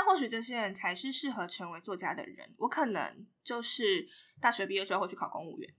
[0.00, 2.54] 那或许这些人才是适合成为作家的人。
[2.58, 4.06] 我可能就是
[4.40, 5.74] 大学毕业之后会去考公务员。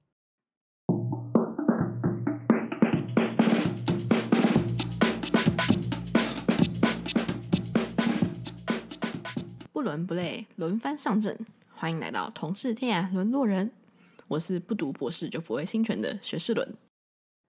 [9.72, 13.72] 不伦不类，轮番上阵，欢迎来到同是天涯沦落人。
[14.28, 16.78] 我是不读博士就不会侵权的学士伦。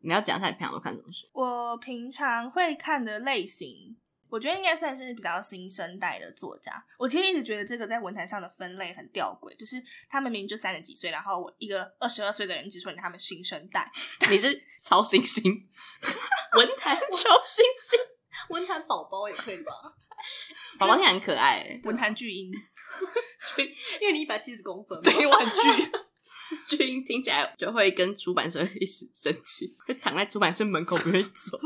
[0.03, 1.27] 你要讲一下你平常都看什么书？
[1.33, 3.97] 我平常会看的类型。
[4.31, 6.73] 我觉得应该算是比较新生代的作家。
[6.99, 13.91] 我其实一直觉得这个在文坛上的分类很吊诡，就是他们明明就三十几岁，然后我一个二十二岁的人只说你他们新生代，
[14.31, 15.43] 你是超新星，
[16.57, 17.99] 文坛超新星，
[18.51, 19.73] 文坛宝宝也可以吧？
[20.79, 22.53] 宝宝你很可爱，文坛巨婴，
[24.01, 31.59] 因为你一百七十公分，对，我很巨，巨婴听起来就会跟出版社一起生气，会躺在出版社门口不会走，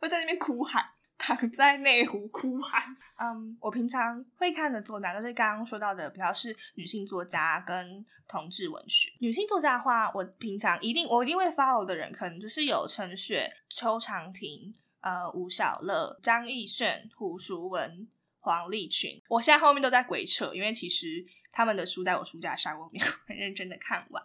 [0.00, 0.84] 会在那边哭喊。
[1.18, 2.96] 躺在内湖哭喊。
[3.16, 9.12] 嗯、um，我平常会看的作家都是刚刚说到的，比较是女性作家跟同志文学。
[9.20, 18.08] 女性作家的话，我平常一定我一定会 follow 的人，可能就是有陈雪、邱长廷、呃吴晓乐、张亦绚、胡淑文、
[18.40, 19.22] 黄立群。
[19.28, 24.22] 我现在后面都在鬼扯，因为其实他们的书在我书架上，我没有很认真的看完。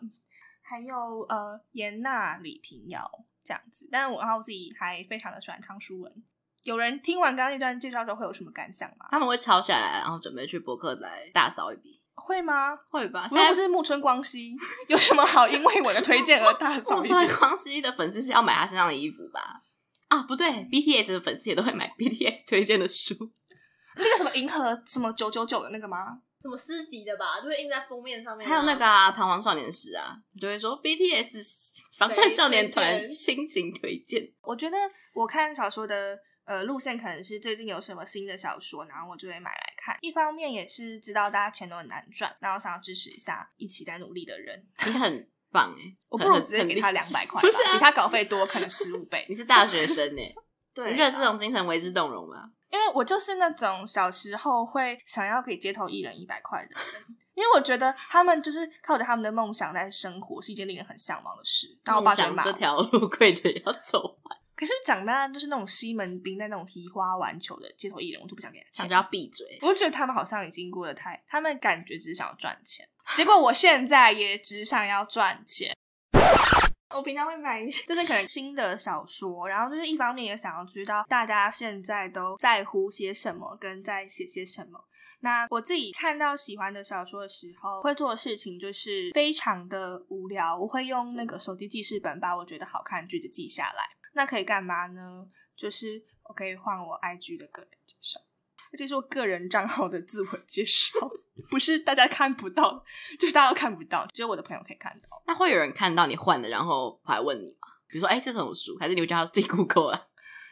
[0.62, 3.09] 还有呃严娜、李平瑶
[3.44, 6.24] 这样子，但我然后自己还非常的喜欢汤书文。
[6.64, 9.08] 有人听完刚刚那段介绍之后会有什么感想吗？
[9.12, 12.76] 他们会抄下来，然后准备去博客来大扫一笔，会吗？
[12.90, 13.28] 会吧。
[13.28, 14.56] 现在不是木村光希，
[14.90, 16.98] 有什么好因为我的推荐而大扫？
[16.98, 19.64] 木村光希的粉丝是要买他身上的衣服吧？
[20.10, 23.16] 啊，不对，BTS 的粉丝也都会买 BTS 推荐的书。
[23.96, 26.20] 那个什么银河什么九九九的那个吗？
[26.42, 27.40] 什么诗集的吧？
[27.42, 28.48] 就会印在封面上面。
[28.48, 34.24] 还有那个啊，彷徨少年时啊，就会说 BTS 防弹少年团心情推荐。
[34.42, 34.76] 我觉得
[35.14, 36.20] 我看小说的。
[36.50, 39.95] 呃，路线可能是最近有什么新的小说，然后我就会买来看。
[40.02, 44.66] 一方面也是知道大家钱都很难赚，然后想要支持一下一起在努力的人。
[44.88, 49.28] 你很棒哎，我不如直接给他两百块，不是啊，比他稿费多可能十五倍。
[49.29, 50.34] 你是大学生哎，
[50.74, 52.50] 对，你觉得这种精神为之动容吗？
[52.72, 61.68] 因为我就是那种小时候会想要给街头艺人一百块的人，因为我觉得他们就是靠着他们的梦想在生活，是一件令人很向往的事。
[61.85, 64.38] 然后我爸就骂，这条路 跪着也要走完。
[64.59, 69.58] 可是长大就是那种西门町在那种移花玩球的街头艺人，我就不想给他钱，想就要闭嘴。
[69.62, 72.86] 我就觉得他们好像已经过得太，他们感觉只是想要赚钱。
[73.16, 75.74] 结果我现在也只想要赚钱。
[76.94, 84.84] 我平常会买一些，就是可能新的小说，然后就是一方面也想要知道大家现在都在乎些什么，跟在写些什么。
[85.22, 93.84] 那我自己看到喜欢的小说的时候，会做的事情就是非常的无聊，我会用那个手机记事本把我觉得好看句子记下来。
[94.14, 95.28] 那可以干嘛呢？
[95.56, 98.20] 就是我可以换我 IG 的个人介绍，
[98.78, 101.00] 这是我个人账号的自我介绍，
[101.50, 102.84] 不是大家看不到，
[103.19, 105.22] 就是大家都看不到，只有我的朋友可以看到。
[105.28, 107.68] 那会有人看到你换的，然后还问你吗？
[107.88, 108.78] 比如说，哎、欸，这是什么书？
[108.80, 110.08] 还是你会叫他自己 Google 啊？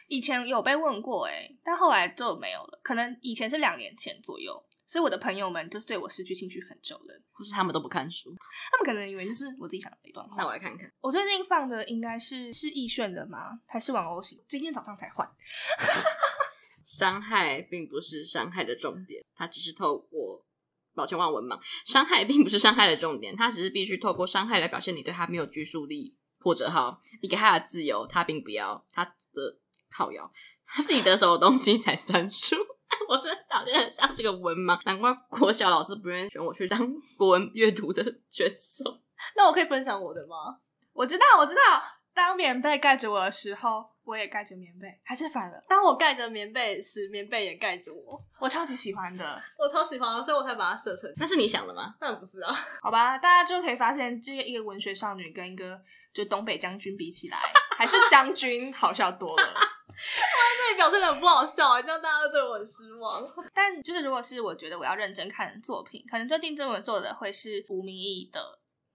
[0.08, 2.80] 以前有被问过、欸，哎，但后来就没有了。
[2.82, 4.62] 可能以前是两年前左右。
[4.88, 8.34] 所以我的朋友们就是对我失去兴趣很久了，或是他们都不看书，
[8.72, 10.34] 他们可能以为就是我自己想的一段话。
[10.38, 13.60] 那我来看看，我最近放的应该是是易炫的吗？
[13.66, 14.42] 还是王鸥行？
[14.48, 15.28] 今天早上才换。
[16.86, 20.42] 伤害并不是伤害的重点，它只是透过，
[20.94, 21.60] 抱歉忘文盲。
[21.84, 29.58] 伤害并不是伤害的重点，它只是必须透过伤害来表现你对他没有拘束力，或者哈，你给他的自由，他并不要，他的
[29.90, 30.32] 靠腰，
[30.64, 32.56] 他自己得手的东西才算数。
[33.08, 36.78] 我真的好像很像是个文盲，难怪国小老师不愿意选我去当
[37.16, 39.00] 国文阅读的选手。
[39.36, 40.58] 那我可以分享我的吗？
[40.92, 41.60] 我知道，我知道。
[42.14, 45.64] 当棉被盖着我的时候，我也盖着棉被，还是反了。
[45.68, 48.20] 当我盖着棉被时，棉被也盖着我。
[48.40, 51.08] 我超级喜欢的， 我超喜欢的，所以我才把它设成。
[51.16, 51.94] 那是你想的吗？
[52.00, 52.52] 当然不是啊。
[52.82, 55.80] 好吧，大家就可以发现，这个一个文学少女跟一个
[56.12, 57.38] 就东北将军比起来，
[57.76, 59.54] 还是将军好笑多了。
[59.98, 63.22] 哇，这里表现的很不好笑哎，这样大家都对我很失望。
[63.52, 68.40] 但就是，如果是我觉得我要认真看作品，可能最近这么做的会是吴明义的《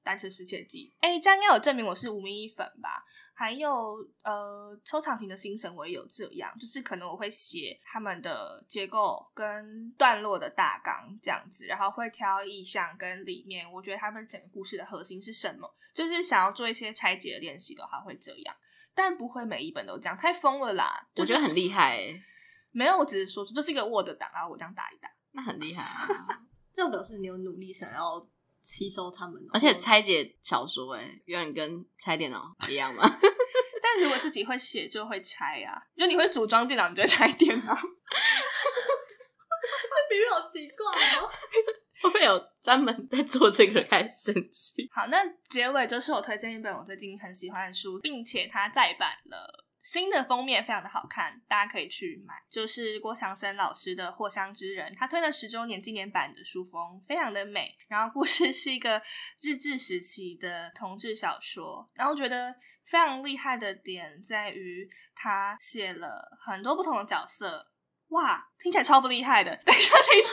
[0.04, 0.94] 单车失窃记》。
[1.06, 3.04] 哎，这样应该有证明我是吴明义粉吧？
[3.36, 18.56] 还有呃，邱常婷的心神，我也有这样，就是可能我会写他们的结构跟段落的大纲这样子，然后会挑意象跟里面，我觉得他们整个故事的核心是什么，就是想要做一些拆解的练习的话，会这样。
[18.95, 21.07] 但不会每一本都这样，太疯了啦！
[21.16, 22.22] 就是、我觉得很厉害、欸。
[22.72, 26.42] 没有，我只是说出这是一个 Word 档，然后我这样打一打，那很厉害啊！
[26.74, 28.28] 这表示你有努力想要
[28.62, 33.04] 吸收他们，而且拆解小说、欸，哎，有点跟拆电脑一样吗？
[33.81, 35.80] 但如果自己会写，就会拆啊。
[35.96, 37.74] 就你会组装电脑，你就会拆电脑。
[39.92, 40.86] 那比喻好奇怪
[41.19, 41.30] 哦。
[42.63, 44.89] 专门在做这个开始生气？
[44.95, 45.18] 好，那
[45.50, 52.33] 结尾就是我推荐一本我最近很喜欢的书，并且它再版了，新的封面非常的好看，大家可以去买。
[52.50, 57.75] 就是郭强生老师的《藿香之人》，他推了十周年纪念版的书封，非常的美。
[57.89, 59.01] 然后故事是一个
[59.42, 62.56] 日治时期的同志小说，然后觉得
[62.86, 67.68] 非常厉害的点在于他写了很多不同的角色，
[68.07, 69.54] 哇，听起来超不厉害的。
[69.65, 70.31] 等一下，等一下。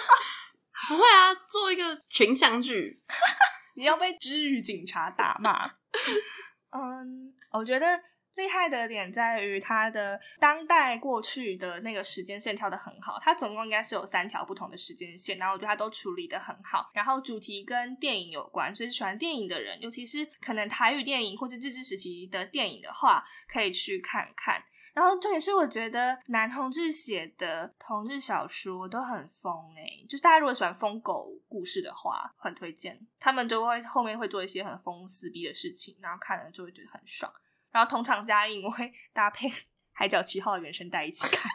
[0.89, 3.03] 不会啊，做一个群像剧，
[3.77, 5.67] 你要被知语警察打骂。
[6.73, 8.01] 嗯，我觉得
[8.37, 16.91] 厉害的点在于他的当代过去的那个时间线跳的很好，他总共应该是有三条不同的时间线，然后我觉得他都处理的很好。
[16.95, 23.23] 然后主题跟电影有关，所以喜欢电影的人，尤其是可能台语电影或者日治时期的电影的话，
[23.53, 24.63] 可以去看看。
[24.93, 33.01] 然后这也是我觉得男同志写的同志小说都很疯诶，就是大家如果喜欢疯狗故事的话，很推荐。
[33.19, 37.33] 他们就会后面会做一些很疯撕逼的事情，然后看了就会觉得很爽。
[37.71, 39.49] 然后通常加映，我会搭配
[39.93, 41.51] 《海角七号》的原声带一起看，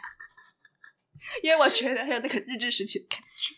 [1.44, 3.54] 因为我觉得还有那个日治时期的感觉。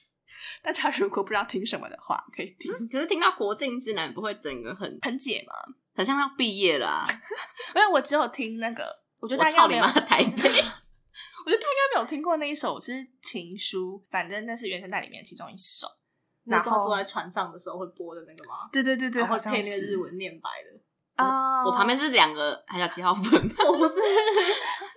[0.60, 2.72] 大家如果不知道听什么的话，可以听。
[2.88, 5.54] 可是听到国境之南，不会整个很很解吗？
[5.94, 7.06] 很像要毕业了啊。
[7.76, 9.04] 因为我只有听那个。
[9.20, 15.86] 我觉得大家没有台北，我觉得他应该没有听过那一首是情书，反正那是原声带里面其中一首。
[16.44, 18.70] 然后坐在船上的时候会播的那个吗？
[18.72, 21.62] 对对对对，然后配那个日文念白的啊。
[21.62, 23.24] 我旁边是两个海角七号粉，
[23.68, 24.00] 我不是，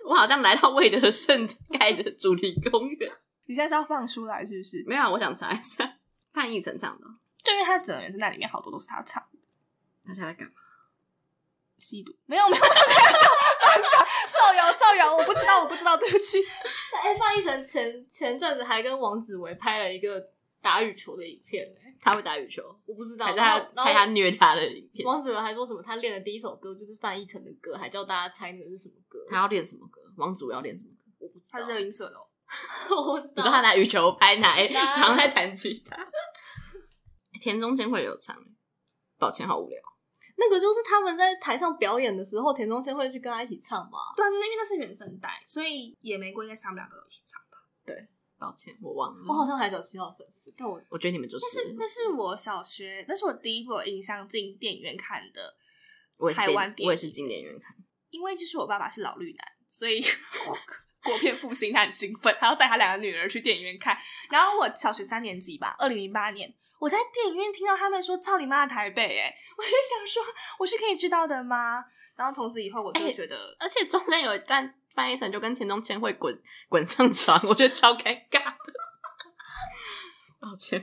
[0.08, 1.46] 我好像来到魏德圣
[1.78, 3.12] 盖的主题公园。
[3.44, 4.82] 你现在是要放出来是不是？
[4.86, 5.98] 没有，我想查一下
[6.32, 7.06] 范逸臣唱的，
[7.44, 9.38] 就因为他整个原声带里面好多都是他唱的。
[10.06, 10.54] 他现在干嘛？
[11.76, 12.16] 吸毒？
[12.24, 13.28] 没有没有，开玩笑。
[13.80, 16.38] 造谣造谣，我不知道，我不知道，对不起。
[17.02, 20.22] 哎、欸，范逸臣前前阵子还跟王子维拍了一个
[20.60, 22.62] 打羽球的影片，哎，他会打羽球？
[22.86, 25.06] 我不知道，还是他拍他虐他的影片？
[25.06, 25.82] 王子维还说什么？
[25.82, 29.18] 他练的第一首歌就是范逸臣的歌，还叫大家猜那个是什么歌？
[29.30, 30.00] 他要练什么歌？
[30.16, 31.10] 王子维要练什么歌？
[31.18, 32.16] 我不知道，他是音色的。
[32.94, 33.32] 我知道。
[33.36, 35.96] 你说他拿羽球拍拿，然后在弹吉他。
[37.40, 38.36] 田中千惠有唱，
[39.18, 39.80] 抱歉，好无聊。
[40.36, 43.98] 那个就是他们在台上表演的时候，田中千惠去跟他一起唱嘛。
[44.16, 47.58] 对，那因为那是原声带，所以野玫瑰应该是他们两个一起唱吧。
[47.84, 47.94] 对，
[48.38, 49.24] 抱歉，我忘了。
[49.28, 51.44] 我好像海角七号粉丝，但我我觉得你们就是。
[51.44, 55.54] 那是那是我小学，那是我第一部印象进电影院看的。
[56.16, 57.76] 我也是台湾电影，我也是进电影院看。
[58.10, 60.00] 因为就是我爸爸是老绿男，所以
[61.02, 63.96] 国片复兴他很兴奋，他要带他两个女儿去电影院看。
[64.30, 66.52] 然后我小学三年级吧，二零零八年。
[66.82, 70.20] 我在电影院听到他们说“操你妈的台北”，哎，我就想说，
[70.58, 71.84] 我是可以知道的吗？
[72.16, 76.36] 然后从此以后，我就觉得，欸、而且中间有一段翻译成就跟田中千惠滚
[76.68, 78.72] 滚上床，我觉得超尴尬的。
[80.40, 80.82] 抱歉，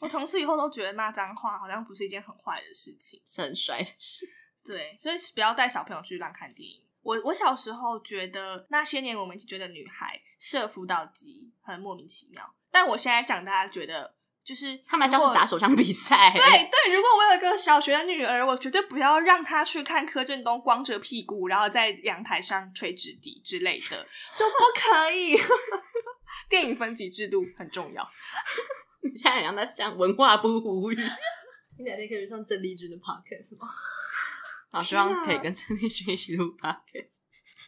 [0.00, 4.26] 我从此以后都觉得骂脏话好像不是一件很坏的事情，是很帅的事。
[4.64, 6.82] 对，所以不要带小朋友去乱看电影。
[7.02, 14.14] 我我小时候觉得那些年我们一起觉得女孩设辅导机很莫名其妙，但我现在长大觉得。
[14.44, 16.30] 就是他们就是打手枪比赛。
[16.34, 24.06] 对对，如果我有一个小学的女儿，我绝对不要让她去看柯震东光着屁股，然后在阳台上吹直笛之类的，
[24.36, 25.36] 就不可以。
[26.50, 28.06] 电影分级制度很重要。
[29.02, 30.96] 你现在让他讲文化不无语。
[31.78, 33.66] 你哪天可以上郑丽君的 podcast 吗？
[34.70, 37.22] 好，希望可以跟郑丽君一起录 podcast。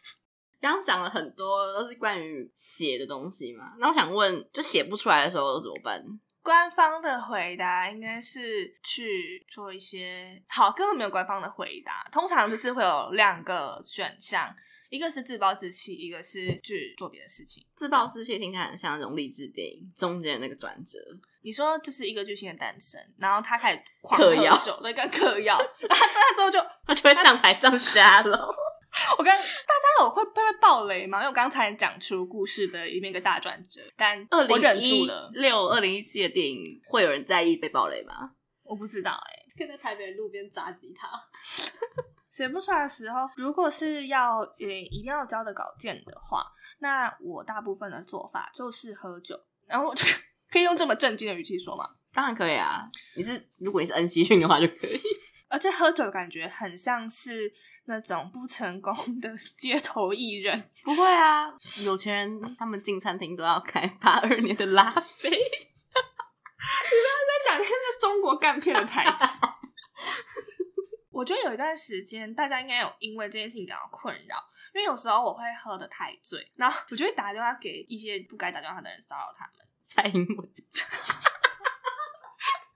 [0.61, 6.03] 刚刚讲了很多都是关于写的东西嘛，那我想问，就写不出来的时候怎么办？
[6.47, 12.07] 官方的回答应该是去做一些，好，根本没有官方的回答。
[12.09, 14.55] 通常就是会有两个选项，
[14.89, 17.65] 一个是自暴自弃，一个是去做别的事情。
[17.75, 20.97] 自暴自弃听起来很像那种励志电影中间的那个转折。
[21.41, 28.55] 你说就是一个巨星的诞生，然后他开始狂喝酒，那个嗑药， 然后他之后就他就会上台上沙漏。
[29.17, 31.19] 我刚大家有会不会爆雷吗？
[31.19, 35.29] 因为我刚才讲出故事的一面一个大转折，但我忍住了。
[35.33, 38.31] 六二零一七的电影会有人在意被暴雷吗？
[38.63, 39.43] 我不知道哎、欸。
[39.57, 41.09] 可以在台北路边砸吉他，
[42.29, 46.45] 写不出来的时候，如果是要呃一定要交的稿件的话，
[46.79, 49.35] 那我大部分的做法就是喝酒。
[49.67, 50.05] 然后我就
[50.51, 51.89] 可以用这么震惊的语气说吗？
[52.13, 52.87] 当然可以啊！
[53.15, 54.99] 你是如果你是恩熙俊的话就可以，
[55.49, 57.51] 而且喝酒感觉很像是。
[57.89, 61.49] 那种不成功的街头艺人，不会啊，
[61.85, 65.29] 有钱人他们进餐厅都要开八二年的拉菲。
[65.31, 65.39] 你不
[67.07, 69.39] 要再讲那个中国干片的台词。
[71.11, 74.35] 我觉得有一段时间，大家应该有因为这件事情感到困扰，
[74.75, 79.65] 因为有时候我会喝的太醉，然后我就会打电话给一些不该打电话的人骚扰他们。
[79.85, 80.37] 蔡英文，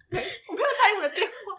[0.09, 1.50] 我没有蔡英文的电话。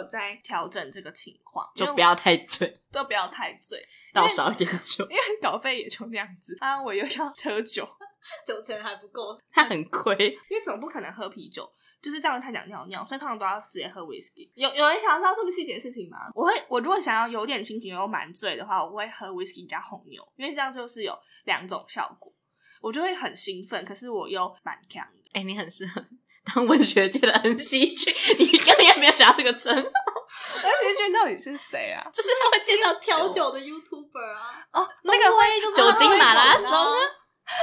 [0.00, 3.78] 我在调整这个情况，就不要太醉，都不要太醉，
[4.14, 6.80] 倒少一点酒，因为稿费也就那样子啊。
[6.82, 7.86] 我又要喝酒，
[8.46, 10.16] 酒钱还不够， 他很亏，
[10.48, 14.50] 因为总不可能喝啤酒，就是这样他想尿尿，所以通常都要直接喝 whisky。
[14.54, 16.30] 有有人想要知道这么细节的事情吗？
[16.34, 21.14] 我会，我如果想要有点清醒又蛮醉的话，我会喝 whisky 加红牛，因为这样就是有
[21.44, 22.32] 两种效果，
[22.80, 25.20] 我就会很兴奋，可是我又蛮强的。
[25.32, 26.04] 哎、欸，你很适合。
[26.44, 29.80] 当文学界的恩熙俊，你刚刚也没有想到这个称号。
[29.80, 32.08] 恩熙俊到底是谁啊？
[32.12, 34.66] 就是他会介绍调酒的 YouTuber 啊。
[34.72, 36.96] 哦，那个会酒精马拉松啊。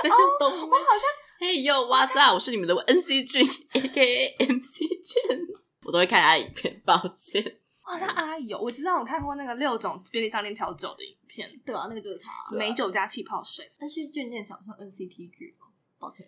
[0.03, 1.10] 哦，我好像。
[1.39, 2.34] 嘿哟，What's up？
[2.34, 5.48] 我是你们的恩熙俊，AKA MC 俊。
[5.86, 7.60] 我都会看他影片，抱歉。
[7.86, 11.48] 我好像阿姨有，我知道我看过那个六种便利商店调酒的影片。
[11.63, 12.31] 对啊，那个就是他。
[12.55, 13.69] 美酒加气泡水。
[13.79, 15.66] 恩熙俊念起来像 NCTG 吗？
[16.00, 16.25] 抱歉，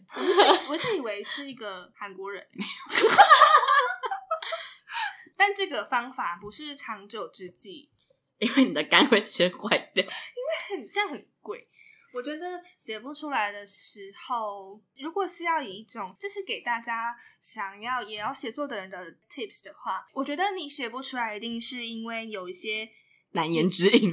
[0.69, 2.45] 我自以为是一个韩国人。
[5.37, 7.89] 但这个方法不是长久之计，
[8.39, 11.67] 因为你的肝会先坏掉，因为很这样很贵。
[12.11, 22.89] 我觉得写不出来的时候，如果是要以一种就是给大家想要也要写作的人的 tips 的话，我觉得你写不出来一定是因为有一些
[23.31, 24.11] 难言之隐。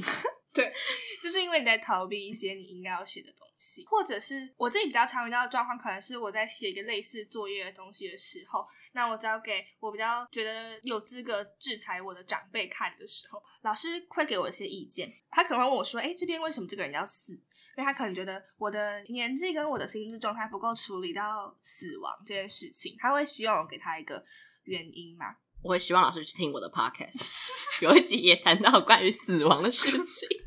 [0.57, 0.73] 对，
[1.21, 17.33] 就是因为你在逃避一些你应该要写的东西，或者是我自己比较常遇到的状况，可能是我在写一个类似作业的东西的时候，那我只要给我比较觉得有资格制裁我的长辈看的时候，老师会给我一些意见，他可能会问我说：“哎，这边为什么这个人要死？”
[17.77, 24.23] 因为他可能觉得我的年纪跟我的心智状态不够处理到死亡这件事情，他会希望我给他一个
[24.63, 25.35] 原因嘛？
[25.61, 30.46] 我会希望老师去听我的 podcast， 有一集也谈到关于死亡的事情。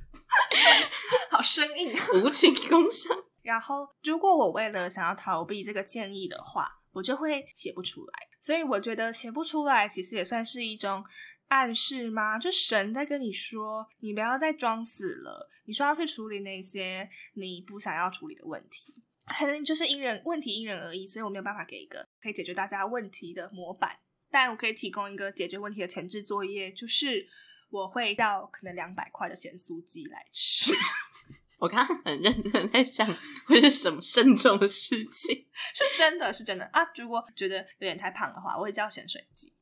[1.40, 1.90] 好生硬，
[2.22, 3.16] 无情工伤。
[3.40, 8.12] 然后，如果我为了想要逃避这个建议的话，我就会写不出来。
[8.42, 11.02] 所以，我觉得写不出来其实也算是一种
[11.48, 12.38] 暗示吗？
[12.38, 18.92] 就神在跟你说，你不要再装死了，你说要去处理那些你不想要处理的问题。
[19.24, 23.96] 可能就是因人问题因人而异，所以我没有办法给一个可以解决大家问题的模板。
[24.30, 27.26] 但我可以提供一个解决问题的前置作业，就是。
[27.70, 30.72] 我会到可能两百块的咸酥鸡来吃。
[31.58, 33.06] 我刚刚很认真的在想，
[33.46, 35.46] 会是什么慎重的事情？
[35.74, 36.80] 是真的是真的啊！
[36.96, 39.52] 如果觉得有点太胖的话，我会叫咸水鸡，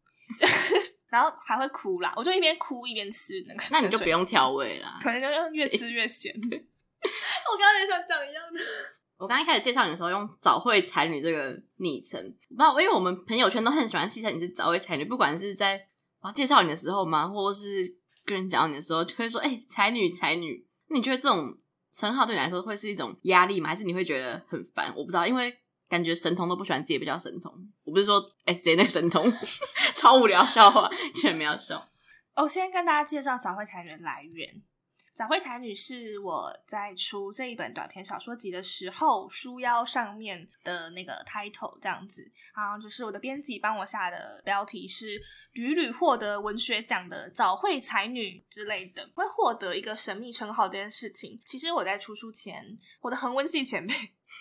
[1.10, 2.12] 然后还会哭啦。
[2.16, 3.62] 我就一边哭一边吃那个。
[3.72, 6.32] 那你就不用调味啦，可能就用越吃越咸。
[6.34, 8.60] 我刚刚也想讲一样的。
[9.16, 15.88] 我刚刚一开始介绍你的时候，用“早会才女”这个昵称，不知道，因为我们朋友圈都很喜欢戏称你是“早会才女”，不管是在
[16.20, 17.96] 啊介绍你的时候吗，或者是。
[18.24, 21.50] 跟人讲你的时候，就会说：“哎、才女，才女。”那你觉得这种
[21.94, 23.70] 称号对你来说会是一种压力吗？
[23.70, 24.92] 还是你会觉得很烦？
[24.94, 25.50] 我不知道，因为
[25.88, 27.50] 感觉神童都不喜欢自己比较神童。
[27.84, 29.32] 我不是说 S J 那神童
[29.96, 31.88] 超无聊笑话，全没有笑。
[32.36, 34.62] 我先跟大家介绍小慧才女的来源。
[35.18, 42.22] 早慧才女是我在出这一本短篇小说集的时候，书腰上面的那个 title 这样子，
[42.54, 45.20] 然后就是我的编辑帮我下的标题是
[45.54, 49.10] “屡屡获得文学奖的早慧才女”之类的。
[49.16, 53.92] 会获得一个神秘称号这件事情，其实我在出书前，我的恒温系前辈。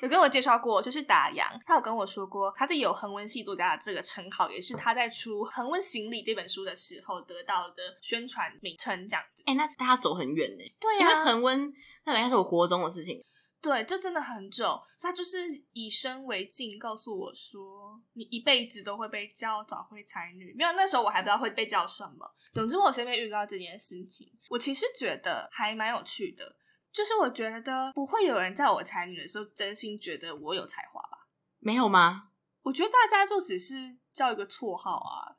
[0.01, 9.43] 有跟我介绍过，就是打烊，他有跟我说过，他自己有恒温系作家的这个称号，也是他在出《恒温行李》这本书的时候得到的宣传名称，这样子。
[9.45, 10.63] 哎、欸，那大家走很远呢？
[10.79, 11.73] 对呀、啊，因为恒温
[12.05, 13.23] 那应该是我国中的事情。
[13.59, 14.79] 对，这真的很久。
[15.01, 15.39] 他就是
[15.73, 20.53] 以身为镜，告诉我说，你一辈子都会被叫早慧才女。
[20.55, 22.31] 没有，那时候我还不知道会被叫什么。
[22.53, 26.55] 总之，我身边遇到这件事情，我其实觉得还蛮有趣的。
[26.91, 31.27] 就是我觉得不会有人在我才女的时候，真心觉得我有才华吧？
[31.59, 32.29] 没有吗？
[32.63, 35.35] 我觉得大家就只是叫一个绰号啊，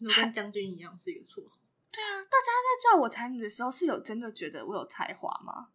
[0.00, 1.56] 我跟将军一样是一个绰号。
[1.92, 5.68] 对啊，大家在叫我才女的时候，是有真的觉得我有才华吗？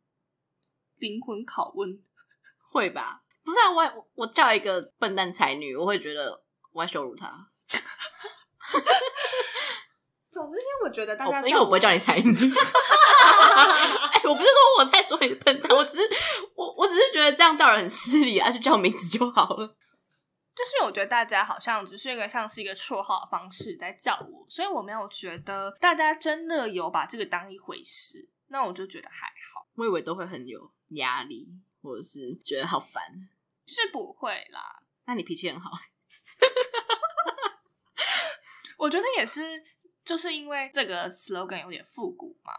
[0.98, 2.02] 灵魂拷问，
[2.72, 3.24] 会吧？
[3.44, 7.50] 不是啊，我我叫一个笨蛋才女，我会觉得我在羞辱她。
[10.36, 12.28] 总之，因为我觉得大家，因为我不会叫你才女。
[12.36, 16.04] 哎，我不是说我在说你笨蛋，我只是
[16.56, 19.68] 我我只是觉得这样叫人很失礼啊，就叫名字就好了。
[20.54, 28.30] 就是我觉得大家好像只是一个像是一个绰号的方式在叫我，所以我没有觉得大家真的有把这个当一回事。
[28.48, 29.66] 那我就觉得还好。
[29.76, 31.48] 我以为都会很有压力，
[31.82, 33.02] 或者是觉得好烦，
[33.66, 34.82] 是不会啦。
[35.06, 35.72] 那你脾气很好。
[38.78, 39.42] 我觉得也是，
[40.06, 42.54] 就是因为这个 slogan 有点复古嘛。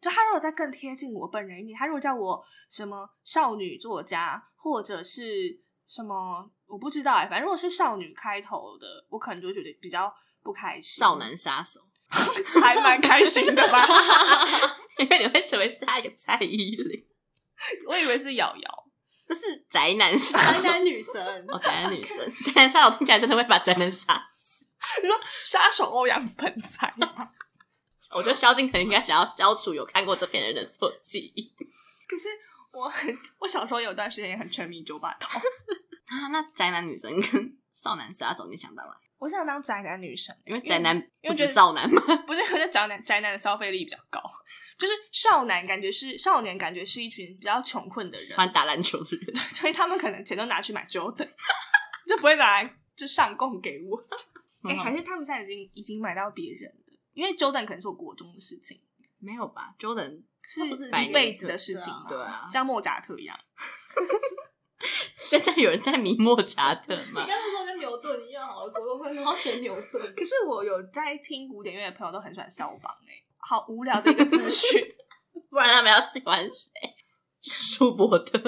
[0.00, 11.00] 就他如果再更贴近我本人一点，他如果叫我什么少女作家，或者是什么我不知道哎、欸，反正如果是少女开头的，我可能就会觉得比较不开心。
[11.00, 11.80] 少男杀手
[12.62, 13.84] 还蛮开心的吧？
[14.98, 17.04] 因为你会成为下一个蔡依林。
[17.88, 18.88] 我以为是瑶瑶，
[19.28, 24.35] 那是宅男杀手，宅男女神哦，宅男女神，宅男杀手听起来真的会把宅男杀死。
[25.02, 27.30] 你说杀手欧阳本才吗？
[28.12, 31.52] 我觉得萧敬腾应该想要消除有看过这篇人的所有记忆。
[32.08, 32.28] 可是
[32.72, 35.26] 我很，我小时候有段时间也很沉迷九把刀
[36.06, 36.28] 啊。
[36.28, 38.96] 那宅男女神跟少男杀手，你想到了？
[39.18, 44.20] 我想当宅男女神，因为宅男因为不止少男嘛， 不是，我觉得宅男宅男的消费力比较高，
[44.78, 51.30] 就是少男感觉是少年，感觉是一群比较穷困的人，喜欢打篮球的人，所以他们可能钱都拿去买 Jordan，
[52.06, 53.98] 就不会拿来就上供给我。
[54.68, 58.80] 哎、欸， 还是他们现在已经已经买到别人了，因为 Jordan 可能是我国中的事情，
[59.18, 63.38] 没有吧？Jordan 是一辈子的事情，对啊，像莫扎特一样。
[65.16, 67.22] 现在有人在迷莫扎特吗？
[67.22, 70.14] 你刚刚说跟牛顿一样，好了，国中生都要学牛顿。
[70.14, 74.80] 可是我有在听古典乐的朋友都很喜欢肖邦，哎，好无聊的一个资讯。
[75.50, 76.70] 不然他们要喜欢谁？
[77.40, 78.38] 舒伯特，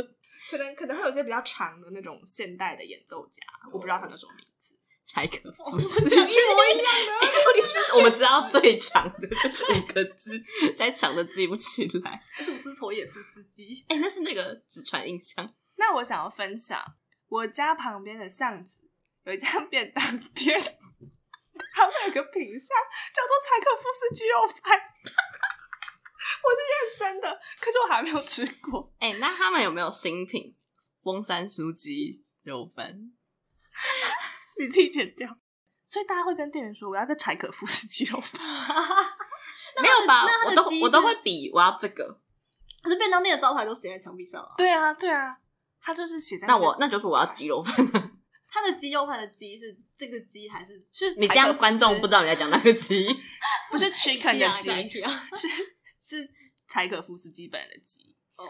[0.50, 4.57] 可能可能会有些比较长的那种现代的演奏家，我不知道他叫什么名字。
[5.08, 7.28] 柴可夫斯基，一模一样的。
[7.96, 10.38] 我们知道最长的就是五个字，
[10.76, 12.22] 再长的记不起来。
[12.44, 15.54] 杜斯妥也夫斯基，哎，那是那个纸船印象。
[15.76, 16.78] 那我想要分享，
[17.28, 18.80] 我家旁边的巷子
[19.24, 20.60] 有一家便当店，
[21.72, 22.76] 他们有个品相
[23.14, 24.78] 叫做柴可夫斯基肉饭，
[26.44, 28.92] 我是认真的，可是我还没有吃过。
[28.98, 30.54] 哎、欸，那他们有没有新品
[31.04, 33.10] 翁山苏鸡肉饭？
[34.58, 35.28] 你自己剪掉。
[35.86, 38.40] 所以大家会跟店员说，我要个柴可夫斯基肉饭，
[39.80, 40.26] 没有吧？
[40.46, 42.20] 我都我都会比我要这个，
[42.82, 44.48] 可是便当店的招牌都写在墙壁上啊。
[44.58, 45.38] 对啊，对啊。
[45.80, 47.74] 他就是写在那我那就是我要鸡肉饭。
[48.50, 51.14] 他的鸡肉饭的鸡是这个鸡还是是？
[51.14, 53.06] 你这样观众不知道你在讲哪个鸡，
[53.70, 55.48] 不是 chicken 的鸡，啊、是
[56.00, 56.30] 是
[56.66, 58.14] 柴可夫斯基本人的鸡。
[58.36, 58.44] 哦，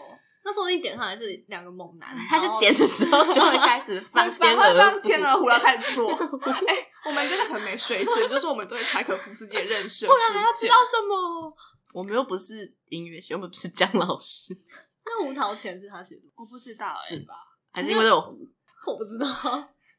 [0.48, 6.10] 那说不定点上来是两个猛男，他就点的时候就会开始翻 天鹅天鹅湖来开始做。
[6.66, 11.54] 哎、欸，我们真的很没水准，就是我们对柴可夫斯基的认识，不然还要知道什么？
[11.92, 14.56] 我们又不是音乐系，我们不是姜老师。
[15.04, 17.34] 那胡桃钳是他写的，我不知道、欸，是吧？
[17.70, 18.38] 还是因为这个胡？
[18.86, 19.28] 我不知道。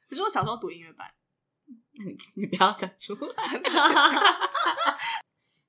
[0.09, 1.07] 可是我小时候读音乐班，
[1.67, 3.61] 你你不要讲出来。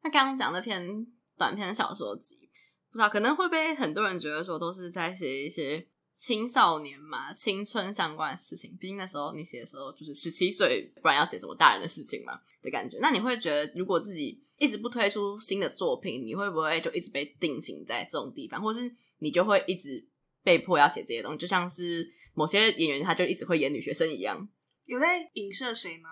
[0.02, 2.49] 他刚刚讲那篇短篇小说集，
[2.90, 8.76] 不知道可能会被很多人觉得说都是在写一些青少年嘛、青春相关的事情。
[8.80, 12.98] 毕竟那时候你写的时候就是十七岁，不然要写什么大人的事情嘛的感觉。
[13.00, 18.94] 那你会觉得，如果自己一直不推出新的作品，你会不会就一直被定型在这种地方，或是？
[19.22, 20.02] 你就会一直
[20.42, 24.48] 被迫要写这些东西，就像是某些演员他就一直会演女学生一样。
[24.86, 26.08] 有在影射谁吗？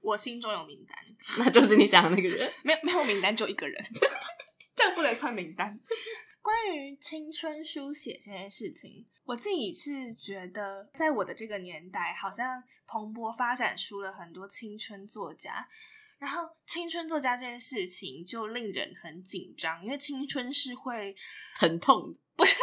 [0.00, 0.96] 我心中有名单，
[1.44, 2.48] 那就是你想的那个人。
[2.62, 3.84] 没有没有名单，就一个人，
[4.76, 5.80] 这样不能算名单。
[6.40, 15.66] 关于青春书写这件事情，我自己是觉得，在我的这个年代，好像蓬勃发展出了很多青春作家。
[16.18, 21.14] 然后，青春作家这件事情就令人很紧张，因为青春是会
[21.58, 22.18] 疼痛的。
[22.36, 22.54] 不是，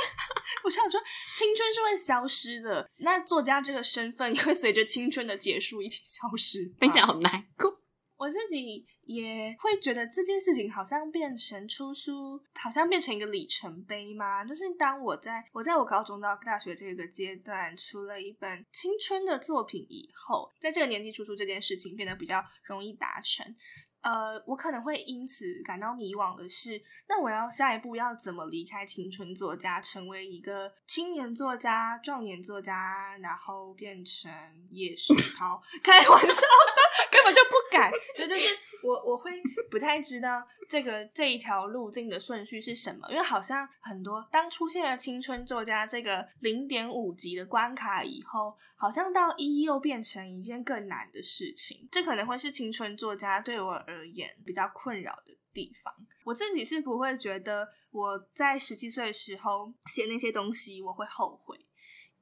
[0.64, 1.00] 我想说，
[1.36, 2.90] 青春是会消失的。
[2.98, 7.82] 那作家这个身份也会随着青春的结束一起消失，听起来好难过。
[8.18, 14.44] 我自己也会觉得这件事情好像变成出书，好像变成一个里程碑嘛。
[14.44, 23.56] 就是当我在我在我高中到大学这个阶段出了一本青春的作品以后，在这个年纪出书这件事情变得比较容易达成。
[24.04, 34.30] 呃，我可能会因此感到迷惘的是，那我要下一步要怎么离开青春作家，成为一个青年作家、壮年作家，然后变成
[34.72, 35.62] 叶世涛？
[35.82, 37.92] 开玩笑的，根本就不敢。
[38.18, 38.50] 对，就是
[38.84, 39.32] 我我会
[39.72, 51.88] 不太知道这个这一条路径的顺序是什么，因为好像很多当出现了青春作家这个零点五级的关卡以后，好像到一又变成一件更难的事情。
[51.92, 61.56] 这可能会是青春作家对我而言比较困扰的地方，我自己是不会觉得我在十七岁的时候写那些东西我会后悔，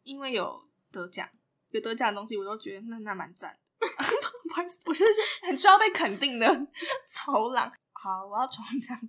[0.04, 0.62] 因为有
[0.92, 1.26] 得奖，
[1.70, 3.88] 有得奖的东西我都觉得那那蛮赞的。
[4.50, 5.14] 不好意思，我就是
[5.48, 6.46] 很需要被肯定的
[7.08, 7.72] 草朗。
[8.02, 9.00] 好，我要重讲，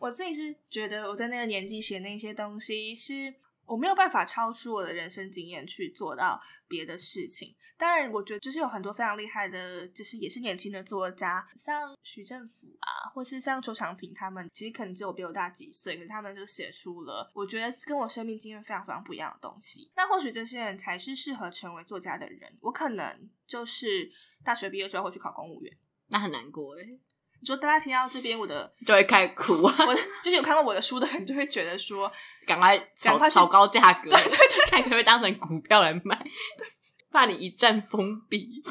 [0.00, 3.34] 我自己是觉得我在那个年纪写那些东西是
[3.66, 7.54] 我没有办法超出我的人生经验去做到别的事情。
[7.76, 19.90] 当然，我觉得就是有很多非常厉害的，就是也是年轻的作家，像许政甫啊，或是像周长平他们，其实可能只有比我大几岁，可是他们就写出了我觉得跟我生命经验非常非常不一样的东西。
[19.94, 22.56] 那或许这些人才是适合成为作家的人。
[22.62, 24.10] 我可能就是
[24.42, 26.98] 大学毕业之后去考公务员，那很难过哎。
[27.42, 29.74] 你说大家听到这边，我的 就会开始哭啊！
[29.84, 32.10] 我就是有看过我的书的人，就会觉得说，
[32.46, 36.16] 赶快炒炒高价格， 对对对，看可不可以当成股票来卖。
[36.56, 36.66] 对
[37.10, 38.62] 怕你一战封闭。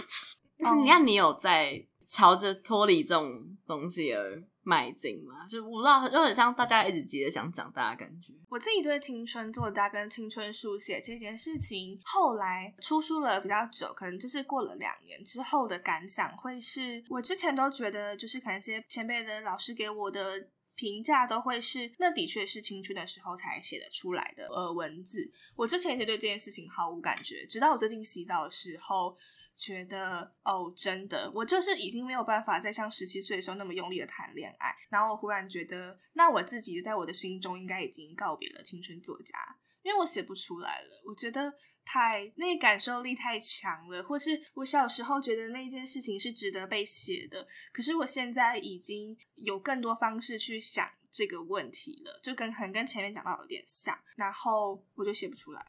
[0.57, 3.29] 你看，你有在朝着脱离这种
[3.67, 5.45] 东西而迈进嘛？
[5.47, 8.33] 就我不知道，就很像大家一直急着想长大的感觉。
[8.49, 20.49] 我自己对青春作家跟青春书写这件事情，后来出书了比较久，可能就是过了两年之后的感想，会是我之前都觉得，就是可能些前辈的老师给我的。
[20.73, 25.29] 评价都会是，那的确是青春的时候才写得出来的呃文字。
[25.55, 29.15] 我之前也对这件事情毫无感觉，直到我最近洗澡的时候，
[29.55, 34.73] 觉得哦，真的，我就是已经没有办法再像十七岁的时候那么用力的谈恋爱。
[34.89, 39.37] 然后我忽然觉得，那我自己在我的心中应该已经告别了青春作家，
[39.83, 41.01] 因为我写不出来了。
[41.05, 41.53] 我觉得。
[41.83, 55.65] 太那个感受力太强了，或是我小时候觉得那件事情是值得被写的，可是我现在已经有更多方式去想这个问题了，就跟很跟前面讲到有点像，然后我就写不出来，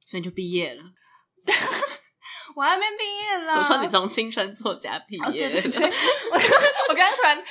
[0.00, 0.94] 所以就毕业了。
[2.54, 3.56] 我还没毕业啦。
[3.58, 5.22] 我说你从青春作家毕业。
[5.22, 5.86] 哦，对对对，
[6.32, 6.36] 我
[6.90, 7.44] 我刚刚突然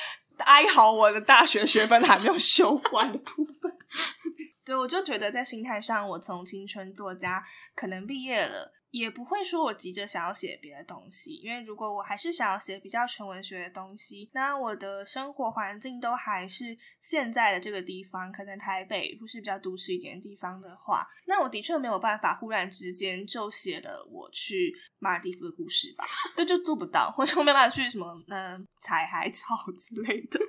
[0.45, 3.71] 哀嚎我的大学学分还没有修完的部分。
[4.63, 7.43] 对，我就觉得在心态上，我从青春作家
[7.75, 11.35] 可能毕业了，也不会说我急着想要写别的东西。
[11.35, 30.39] 因为如果我还是想要写比较纯文学的东西，那我的生活环境都还是现在的这个地方，可能台北或是比较都市一点的地方的话，那我的确没有办法忽然之间就写了我去马尔地夫的故事吧，这就做不到，或者我没办法去什么嗯采海草之类的。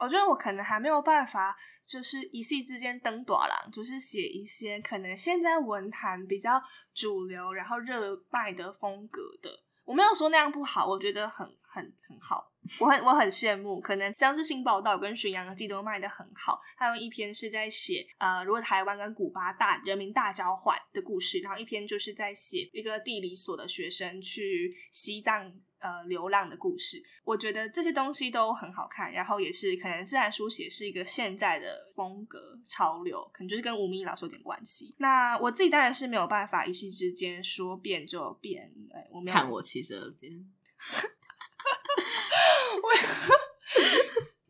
[0.00, 1.54] 我觉得我可能还没有办法，
[1.86, 6.60] 就是一夕之间登大人，就是写一些可能现在文坛比较
[6.94, 9.50] 主流，然后热卖的风格的。
[9.84, 13.80] 我没有说那样不好，我觉得很很很好，我很我很羡慕。
[13.80, 25.52] 可能像是《新报道》跟《巡洋记》都卖得很好，还有一篇是在写呃，如果台湾跟古巴大人民大交换的故事，然后一篇就是在写一个地理所的学生去西藏。
[25.80, 34.94] 呃，流浪的故事，我觉得这些东西都很好看，然后也是可能自然书写是一个现在的风格潮流，可能就是跟吴明老师有点关系。
[34.98, 40.30] 那我自己当然是没有办法一夕之间说变就变，哎，我没有看我七十二变，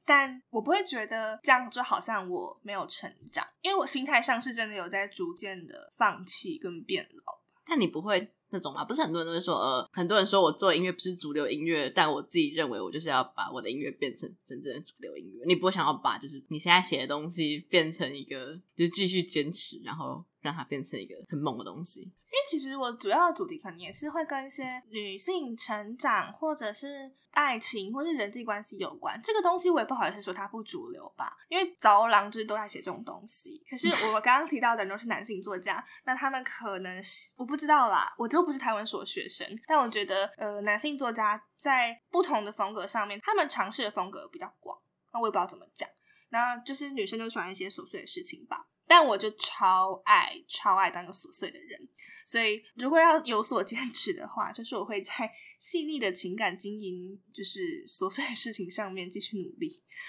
[0.04, 7.38] 但我不会觉得这样就好像我没有成长，因为我心态上是真的有在逐渐的放弃跟变老。
[7.64, 8.34] 但你不会。
[8.50, 15.44] 那种嘛，不是很多人都会说，呃，很多人说我做音乐不是主流音乐，但我自己认为我就是要把我的音乐变成真正的主流音乐。
[15.46, 22.00] 你不会想要把就是你现在写的东西变成一个，就继续坚持，然后让它变成一个很猛的东西。
[22.02, 29.20] 因为其实我主要的主题可能也是会跟一些女性成长，或者是爱情，或是人际关系有关。
[29.20, 33.60] 这个东西我也不好意思说它不主流吧，因为早郎就是都在写这种东西。
[33.68, 44.78] 可是 我刚刚提到的人都是男性作家，那他们可能是我不知道啦，我都不是台湾所学生，但我觉得呃，男性作家在不同的风格上面，他们尝试的风格比较广。
[45.12, 45.88] 那我也不知道怎么讲，
[46.28, 48.68] 那就是女生就喜欢一些琐碎的事情吧。
[48.90, 51.80] 但我就超爱超爱当个琐碎的人，
[52.26, 59.68] 所以如果要有所坚持的话，就是我会在细腻的情感经营，就是琐碎的事情上面继续努力，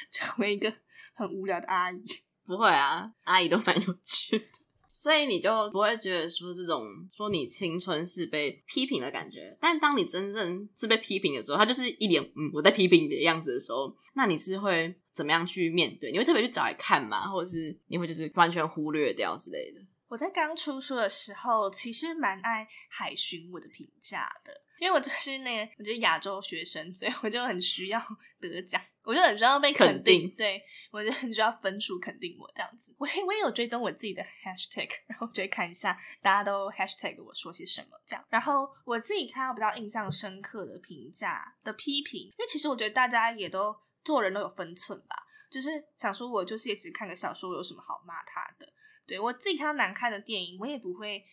[0.10, 0.74] 成为一个
[1.14, 2.04] 很无聊的阿姨。
[2.48, 4.46] 不会啊，阿姨都蛮有趣的，
[4.92, 6.84] 所以你就不会觉得说这种
[7.16, 9.56] 说你青春是被批评的感觉。
[9.62, 14.96] 但当你真正是被批评的时候，他就是一脸嗯我在批评你的样子的时候，那你是会。
[15.14, 16.12] 怎么样去面对？
[16.12, 17.28] 你会特别去找来看吗？
[17.28, 19.82] 或者是你会就是完全忽略掉之类的？
[20.08, 28.02] 我在刚出书的时候，其实蛮爱海巡我的评价的，因为我就是那个，我就是亚洲学生，所以我就很需要
[28.42, 32.94] 得奖，我就很需要被肯定，肯定对我就很需要分数肯定我这样子。
[32.98, 38.26] 我我也有追踪我自己的 hashtag，然后就会看一下大家都 hashtag 我说些什么这样。
[38.30, 43.74] 然后我自己看到比较印象深刻的评价的批评，因为其实我觉得大家也都。
[44.04, 45.16] 做人都有分寸吧，
[45.50, 48.68] 就是想说，我就是也只看个小说，有什么好骂他的？
[49.06, 51.26] 对，我自己看到难看的电影，我也不会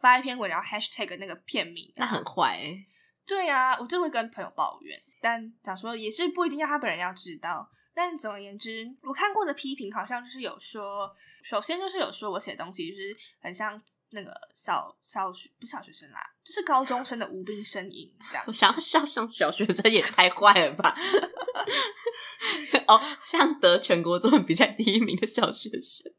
[0.00, 2.86] 发一篇文，然后 hashtag 那个片名，那很坏欸。
[3.26, 7.68] 对啊，我就会跟朋友抱怨，但想说也是不一定要他本人要知道。
[7.92, 11.10] 但总而言之，我看过的批评好像就是有说，
[11.42, 13.82] 首先就是有说我写的东西就是很像
[14.16, 18.42] 那个小小学不是小学生啦，就是高中生的无病呻吟这样。
[18.48, 20.96] 我想要笑像小学生也太坏了吧？
[22.88, 26.12] 哦，像得全国作文比赛第一名的小学生。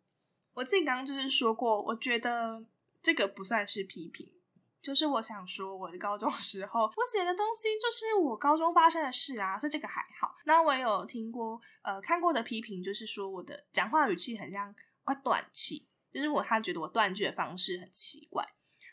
[0.54, 2.64] 我自己刚刚就是说过，我觉得
[3.02, 4.32] 这个不算是批评。
[4.80, 10.34] 就是我想说，我的高中时候，我写的东西就是我高中发生的事啊，所以这个还好。
[10.46, 15.86] 那我有听过，呃，看过的批评，就是说我的讲话语气很像快断气，
[16.18, 18.44] 就是我他觉得我断句的方式很奇怪，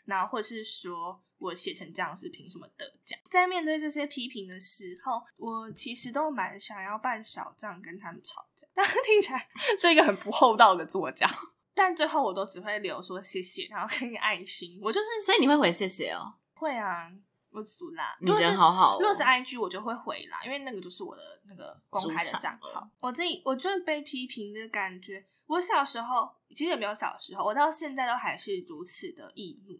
[0.05, 3.19] 然后或者是说我写成这样是凭什么得奖？
[3.31, 11.27] 在面对这些批评的时候，我其实都蛮想要办小账跟他们吵架，但是听起来 是一个很不厚道的作家。
[11.73, 14.79] 但最后我都只会留说谢谢，然后给你爱心。
[14.81, 16.35] 我就是，所以你会回谢谢哦？
[16.53, 17.11] 会啊，
[17.49, 18.15] 我俗啦。
[18.21, 18.97] 你人好好哦。
[19.01, 22.87] 如果是 IG 我就会回啦，因为那个就是我的那个公开的账号。
[22.99, 25.25] 我自己，我就是被批评的感觉。
[25.47, 29.77] 我小时候其实也没有小时候，我到现在都还是如此的易怒。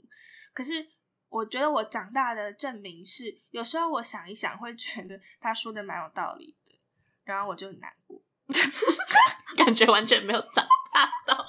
[0.54, 0.88] 可是
[1.30, 6.80] 我觉得我长大的证明是，有时候我想一想，会觉得他说的蛮有道理的，
[7.24, 8.22] 然后我就很难过。
[9.58, 11.46] 感觉完全没有长大到，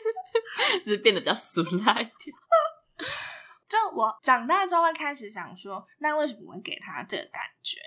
[0.84, 2.36] 只是变得比较俗辣一点。
[3.68, 7.78] 就我长大之后会开始想说，那为什么会给他这个感觉？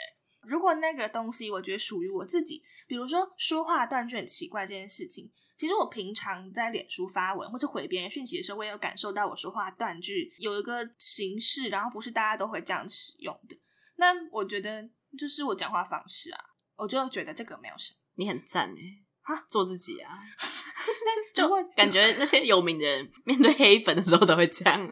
[0.44, 13.56] 如果那个东西我觉得属于我自己，比如说说话断句很奇怪这件事情，其实我平常在脸书发文或者回别人讯息的时候，我也有感受到我说话断句有一个形式，然后不是大家都会这样使用的。
[13.98, 16.40] 那我觉得就是我讲话方式啊，
[16.76, 17.98] 我就觉得这个没有什么。
[18.16, 19.06] 你很赞哎。
[19.22, 20.18] 啊，做自己啊！
[21.36, 24.92] 就会 感觉那些有名的人面对黑粉的时候都会这样，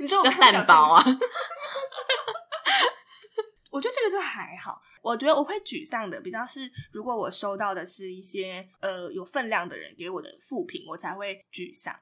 [0.00, 1.02] 你说像蛋包啊。
[3.72, 4.80] 我觉得这个就还好。
[5.02, 11.98] 我觉得我会沮丧的，比较是如果我收到的是一些呃有分量的人给我的负评，我才会沮丧。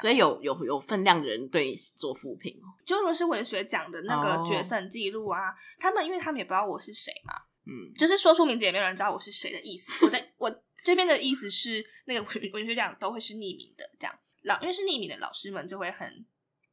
[0.00, 2.66] 所以有有有分量的人对你做负评哦。
[2.84, 5.56] 就如果是文学奖的那个决胜记录啊，oh.
[5.78, 7.34] 他们因为他们也不知道我是谁嘛，
[7.66, 10.04] 嗯，就是说出名字也没有人知道我是谁的意思。
[10.04, 10.62] 我的 我。
[10.82, 12.22] 这边的意思是，那个
[12.54, 16.24] 文学奖都会是匿名的，这样老因为是匿名的，老师们就会很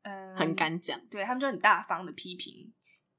[0.03, 2.73] 嗯很敢讲，对他们就很大方的批评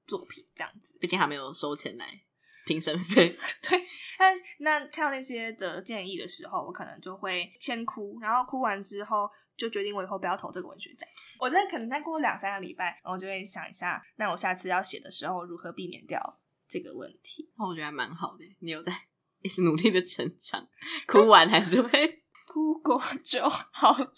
[0.09, 0.99] 作品这样子。
[0.99, 2.21] 毕竟还没有收钱来
[2.66, 3.29] 评审费。
[3.62, 3.87] 对，
[4.18, 11.09] 但那看到那些的建议的时候，我可能就会先哭，然后哭完之后就决定我以后不要投这个文学奖。
[11.38, 17.53] 我在可能再过两三个礼拜，我就会想一下，那我下次要写的时候如何避免掉这个问题。
[17.57, 18.92] 那我觉得还蛮好的，你有在。
[19.40, 20.68] 一直努力的成长，
[21.07, 24.12] 哭完还是会 哭过就好了。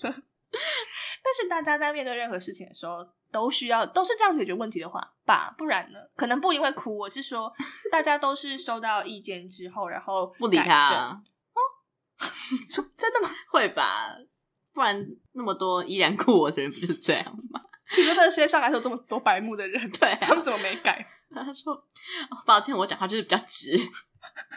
[1.22, 5.54] 但是大家在面对任何事情的时候，都需要都是这样解决问题的话吧？
[5.56, 5.98] 不然呢？
[6.16, 6.96] 可能不一定会哭。
[6.96, 7.52] 我是说，
[7.92, 11.22] 大家都是收到意见之后，然后不理他
[12.96, 13.30] 真的吗？
[13.50, 14.16] 会吧？
[14.72, 17.60] 不然那么多依然酷我的人不就是这样吗？
[17.96, 21.04] 你说这个世界上还有这么多白目的人，对、啊，他们怎么没改？
[21.34, 21.84] 他说
[22.46, 23.76] ：“抱歉，我讲话就是比较直。”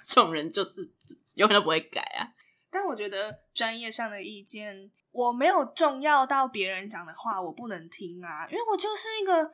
[0.04, 0.88] 这种人就是
[1.36, 2.30] 永远都不会改啊！
[2.70, 9.52] 但我觉得专业上的意见，我没有重要到别人讲的话我不能听啊，因为我就是一个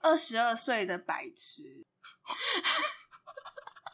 [0.00, 1.62] 二十二岁的白痴。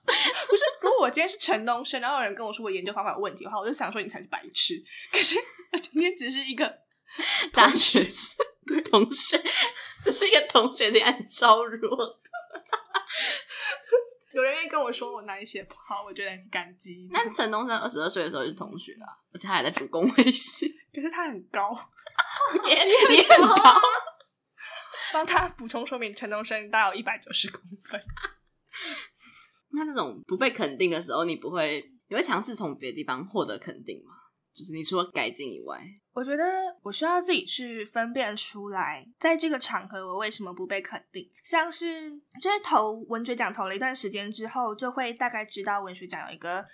[0.07, 4.81] 不是，如果我今天是陈东升，然后有人跟我说我研究方法有问题的话，我就想说你才是白痴。
[5.11, 5.37] 可是
[5.72, 6.83] 我今天只是一个
[7.52, 9.42] 大学生对同学，
[10.05, 12.20] 只是一个同学恋爱招弱。
[14.37, 17.09] 有人愿意跟我说我哪里写不好，我觉得很感激。
[17.11, 20.68] 那陈东升二十二岁的时候也是同学啊，而且他还在主攻微信。
[20.92, 21.75] 可是他很高，
[22.62, 23.57] 你你很高。
[25.14, 27.99] 帮他补充说明，陈东升大概有一百九十公分。
[29.72, 34.12] 那这种不被肯定的时候，你不会，你会尝试从别的地方获得肯定吗？
[34.57, 35.79] 就是你除了改进以外，
[36.14, 36.45] 我觉得
[36.83, 41.31] 我需要自己去分辨出来，在这个场合我为什么不被肯定。
[41.45, 46.64] 像是就是投文学奖投了一段时间之后，就会大概知道文学奖有一个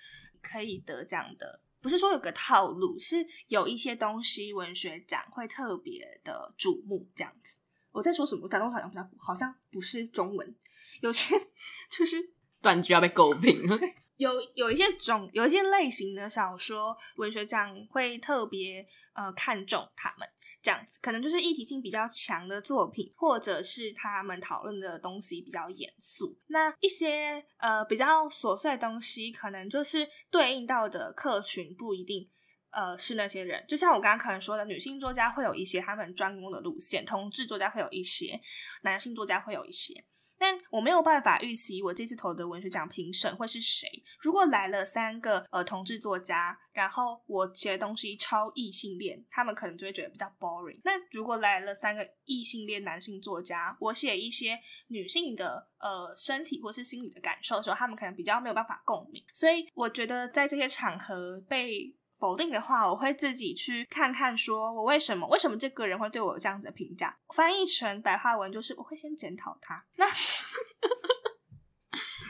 [0.40, 3.16] 可以得奖的，不是说有个套路，是
[3.48, 7.58] 有一些东西文学奖会特别的瞩目这样子。
[7.90, 8.42] 我在说什么？
[8.44, 10.56] 我讲东好像比较好像不是中文，
[11.00, 11.34] 有些
[11.90, 13.60] 就是断句要被诟病。
[14.22, 20.28] 有有一些种有一些类型的小说，文学奖会特别呃看重他们
[20.62, 26.38] 这样子，可能就是议题性比较强的作品，或者是他们讨论的东西比较严肃。
[26.46, 32.30] 那一些呃比较琐碎的东西，可能就是对应到的客群不一定
[32.70, 33.64] 呃是那些人。
[33.68, 38.40] 就像我刚刚可能说的，女性作家会有一些他们专攻的路线，同志作家会有一些，
[38.82, 40.04] 男性作家会有一些。
[40.42, 43.88] 但我没有办法预期我这次投的文学奖评审会是谁。
[44.18, 50.80] 如果来了三个呃同志作家，然后我写的东西超异性恋，他们可能就会觉得比较 boring。
[50.82, 59.22] 那如果来了三个异性恋男性作家，我写一些女性的呃身体或是心理的感受的时候，他们可能比较没有办法共鸣。
[59.32, 67.12] 所以我觉得在这些场合被否定的话，我会自己去看看，说我为什么为什么这个人会对我有这样子的评价。
[67.34, 69.84] 翻译成白话文就是我会先检讨他。
[69.96, 70.06] 那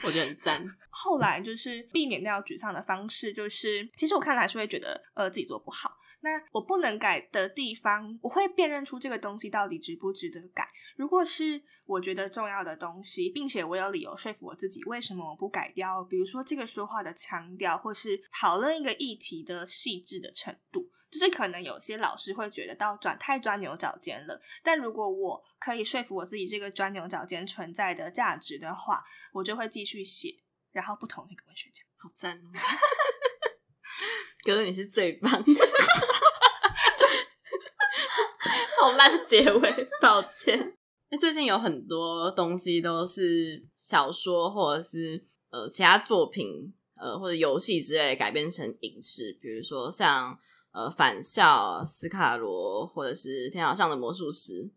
[0.03, 0.65] 我觉得很赞。
[0.89, 5.97] 后来就是避免掉沮丧的方式，就是其实我看来是会觉得呃自己做不好。
[6.21, 10.65] 那我不能改的地方，我会辨认出这个东西到底值不值得改。
[10.95, 24.41] 如果是我觉得重要的东西，并且我有理由说服我自己为什么我不改掉，比如说这个说话的腔调，或是讨论一个议题的细致的程度，就是可能有些老师会觉得到转太钻牛角尖了。
[24.63, 30.39] 但如果我可以说服我自己这个钻牛角尖存在的价值的话，我就会继续写，
[30.71, 31.85] 然后不投那个文学奖。
[31.99, 32.49] 好赞哦！
[34.43, 35.53] 哥，你是最棒的。
[38.81, 40.75] 好烂结尾，抱歉。
[41.09, 50.37] 那最近有很多东西都是小说或者是呃其他作品呃或者游戏之类改编成影视，比如说像
[50.73, 54.69] 呃返校、斯卡罗或者是天桥上的魔术师。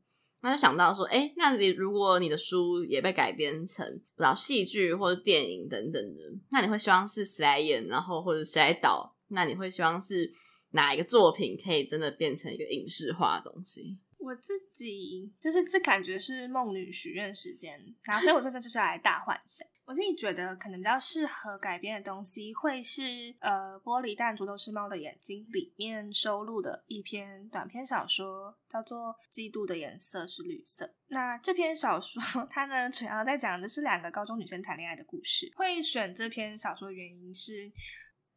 [0.43, 9.17] 那就想到说，哎、那你如果你的书也被改编成不知道戏剧或者电影等等的，那你会希望是谁来演，然后或者谁来导？
[9.29, 10.33] 那你会希望是
[10.71, 13.99] 哪一个作品可以真的变成一个影视化的东西？
[14.19, 19.67] 我自己就是这感觉是梦女许愿时间，然后所以我说这就是来大幻想。
[19.87, 23.03] 我自己觉得可能比较适合改编的东西会是
[23.39, 30.85] 呃《玻璃弹、珠都是猫的眼睛》里面收录的一篇短篇小说，叫做《嫉妒的颜色是绿色》。
[31.07, 32.21] 那这篇小说
[32.51, 35.53] 它呢，主要在讲的是两个高中女生谈恋爱的故事。
[35.55, 37.71] 会选这篇小说的原因是。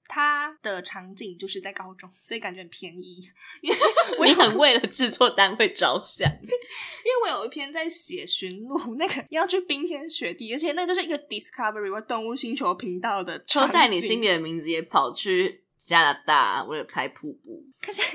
[0.09, 3.19] 它的场景就是在高中，所以感觉很便宜。
[3.61, 3.77] 因为
[4.17, 13.37] 我你很为了制作单位着想， 因为我有一篇在写寻路，那个要去冰天雪地，而且那就是一个 Discovery 或动物星球频道的。
[13.47, 17.63] 刻在你心里的名字也跑去加拿大为了拍瀑布。
[17.79, 18.07] 可是，可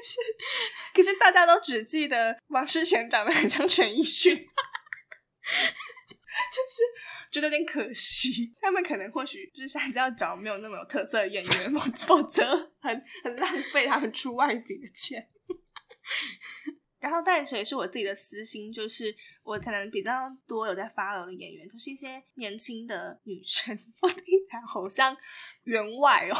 [0.00, 0.16] 是，
[0.94, 4.46] 可是大家都只记得王世贤长得很像陈奕迅。
[6.50, 6.82] 就是
[7.30, 11.74] 觉得有点可惜，他们可能或许就是还是要找没有那么有特色的演员，
[12.06, 15.28] 否则很很浪费他们出外景的钱。
[17.02, 19.12] 然后淡水是我自己的私心，就是
[19.42, 25.14] 我可能比较多有在 follow 的演员，都是一些年轻的女生， 我听起来好像
[25.64, 26.36] 员外哦。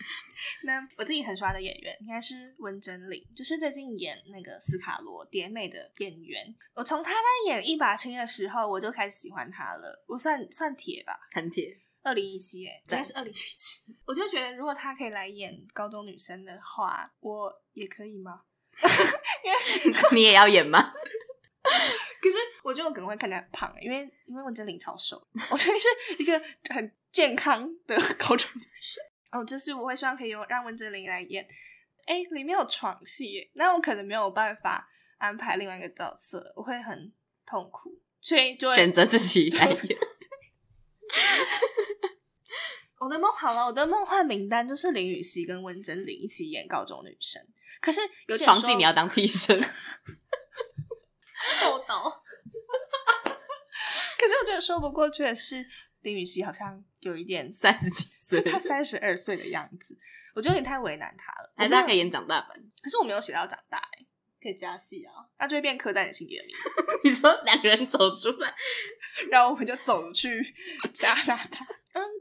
[0.64, 6.54] 那我自己很喜欢的演员应该是温真菱，就是最近演那个斯卡罗蝶美的演员。
[6.74, 10.04] 我从他在演一把青的时候，我就开始喜欢他了。
[10.06, 11.80] 我算算铁吧，很铁。
[12.02, 13.96] 二零一七，哎，应该是二零一七。
[14.04, 18.42] 我就觉得，如果他可以来演高中女生的话，我也可以吗？
[19.44, 20.92] 因 为你也要演吗？
[22.20, 29.02] 可是我觉得我可能会看起来很胖，因为因为温贞菱超瘦，我觉得是一个很健康的高中女生。
[29.30, 31.46] 哦，就是我会希望可以用让温贞菱来演。
[32.06, 37.12] 哎，里面有床戏，那我可能没有办法安排另外一个角色，我会很
[37.46, 39.76] 痛苦，所以就选择自己来演。
[43.04, 47.46] 我的梦好了，我的梦幻名单就是林雨熙跟温贞菱一起演高中女生。
[47.78, 49.60] 可是有点床戏你要当替身，
[51.60, 52.12] 豆豆。
[54.18, 55.66] 可是我觉得说不过去的是，
[56.00, 59.98] 林雨熙好像有一点三十几岁，他三十二岁的样子，
[60.34, 61.52] 我觉得有点太为难他了。
[61.54, 62.58] 还是他可以演长大版？
[62.80, 64.06] 可是我没有写到长大，哎，
[64.40, 66.62] 可以加戏啊，那就会变刻在你心底的名字。
[67.04, 68.54] 你说两个人走出来，
[69.30, 70.42] 然后我们就走去
[70.94, 71.66] 加拿大。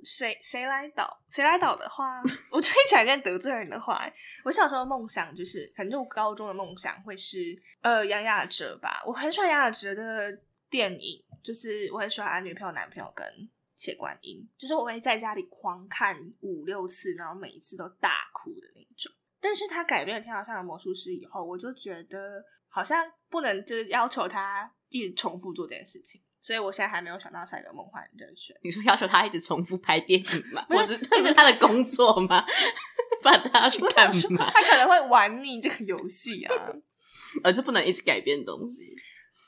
[0.04, 1.22] 谁谁来导？
[1.30, 4.06] 谁来导的话，我推起来得罪人的话。
[4.44, 9.02] 我小时候的梦想就是，可能就我高中的梦想会是呃杨雅哲吧。
[9.06, 10.38] 我很喜欢杨雅哲的
[10.70, 13.26] 电影，就是我很喜欢《俺女朋友男朋友》跟
[13.76, 19.12] 《血观音》，就是我会在家里狂看五六次，然后每一次都大哭的那种。
[19.40, 26.22] 但是他改编了《天桥上的魔术师》以后，我就觉得好像不能就是要求他一直重复做这件事情。
[26.44, 28.54] 所以我现在还没有想到下一个梦幻人选。
[28.62, 30.62] 你说要求他一直重复拍电影吗？
[30.68, 32.46] 不是，这是他的工作吗？
[33.24, 34.52] 不然他要去干嘛？
[34.52, 36.54] 他可能会玩腻这个游戏啊，
[37.46, 38.94] 而且不能一直改变东西。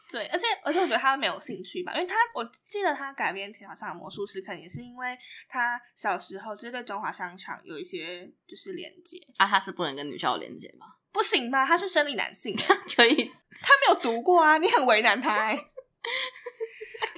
[0.10, 5.18] 对，而且而且我觉得他没有兴趣吧，因为他我记得他改编《天桥上的魔术师》，可能也是因为
[5.50, 9.46] 他小时候就是对中华商场有一些就是连接啊。
[9.46, 10.86] 他是不能跟女校连接吗？
[11.12, 11.66] 不行吧？
[11.66, 12.56] 他是生理男性，
[12.96, 13.16] 可以。
[13.62, 15.58] 他没有读过啊，你很为难他哎。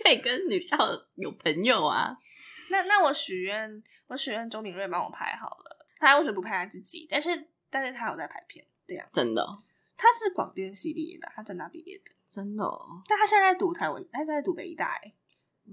[0.08, 0.78] 可以跟女校
[1.16, 2.18] 有朋友啊。
[2.72, 5.86] 那那我许愿，我许愿周明瑞帮我拍好了。
[5.98, 7.06] 他为什么不拍他自己？
[7.10, 9.64] 但是但是他有在拍片，对呀、啊，真的、哦。
[9.98, 13.02] 他是广电系毕业的，他政大毕业的，真的、哦。
[13.08, 15.00] 但他现在在读台文，他在读北艺大，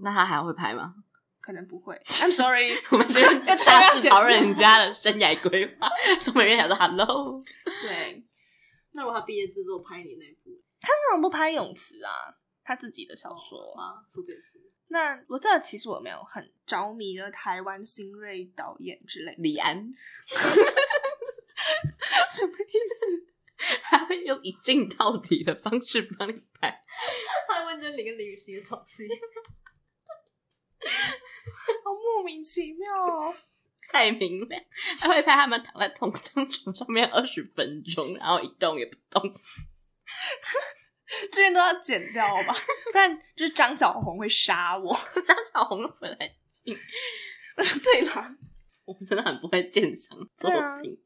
[0.03, 0.95] 那他还会拍吗？
[1.41, 1.95] 可能不会。
[2.07, 5.89] I'm sorry， 我们这边要尝试讨论人家的生涯规划。
[6.19, 7.45] 周明瑞想说 Hello，
[7.83, 8.25] 对。
[8.93, 12.11] 那如果他毕业之后拍你那部，他为什么不拍泳池啊？
[12.65, 14.59] 他自己的小说、哦、啊，说的是。
[14.89, 19.77] 那我这其实我没有很着迷的台湾新锐导演之类的，李安，
[22.31, 23.27] 什么意思？
[23.85, 26.85] 他会用一镜到底的方式帮你拍。
[27.49, 29.09] 他会问就是你跟李雨熙的床戏，
[31.83, 33.35] 好莫名其妙哦！
[33.91, 34.63] 太明亮，
[35.01, 39.23] 他会拍他们躺在同张床上面二十分钟，然后一动也不动。
[41.31, 42.55] 这边都要剪掉吧，
[42.93, 44.97] 不然就是张小红会杀我。
[45.25, 46.75] 张小红本来进，
[47.57, 48.37] 对啦，
[48.85, 50.51] 我们真的很不会鉴赏 作
[50.83, 50.99] 品。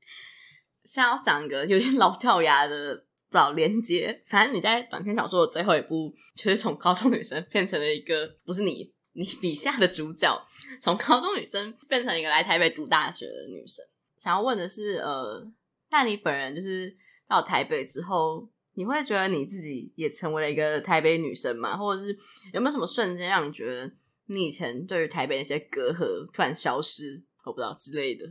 [0.85, 10.41] 现在要讲一个有点老掉牙的老连接，反正你在短篇小说的最后一部，就是从高中女生变成了一个不是你你笔下的主角，
[10.81, 13.85] 从高中女生变成一个来台北读大学的女生。
[14.19, 15.47] 想要问的是，呃，
[15.91, 16.97] 那你本人就是
[17.29, 18.49] 到台北之后。
[18.79, 21.76] 你会觉得你自己也成为了一个台北女生吗？
[21.76, 22.16] 或者是
[22.53, 23.93] 有没有什么瞬间让你觉得
[24.26, 28.24] 你以前对于台北那些隔阂突然消失，我不知道之类的？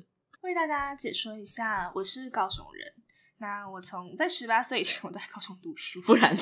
[0.43, 2.93] 为大家解说一下，我是高雄人。
[3.39, 6.41] 那我从在十八岁以前我都在高中读书，不然呢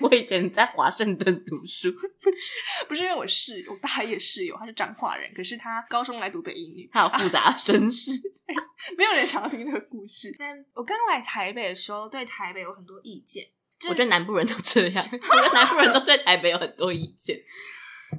[0.00, 1.90] 我以前在华盛顿读书，
[2.22, 2.52] 不是
[2.88, 8.12] 不是因为我室友，我大一室友他是彰化人，可是他高中来读北一女，他有复杂身世，
[8.96, 10.32] 没有人想要听这个故事。
[10.38, 13.44] 但我刚来台北的时候，对台北有很多意见。
[13.88, 17.36] 我觉得南部人都这样， 我觉得南部人都对台北有很多意见，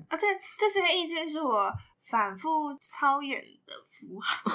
[0.10, 1.72] 而且这些意见是我
[2.10, 4.52] 反复操演的符号。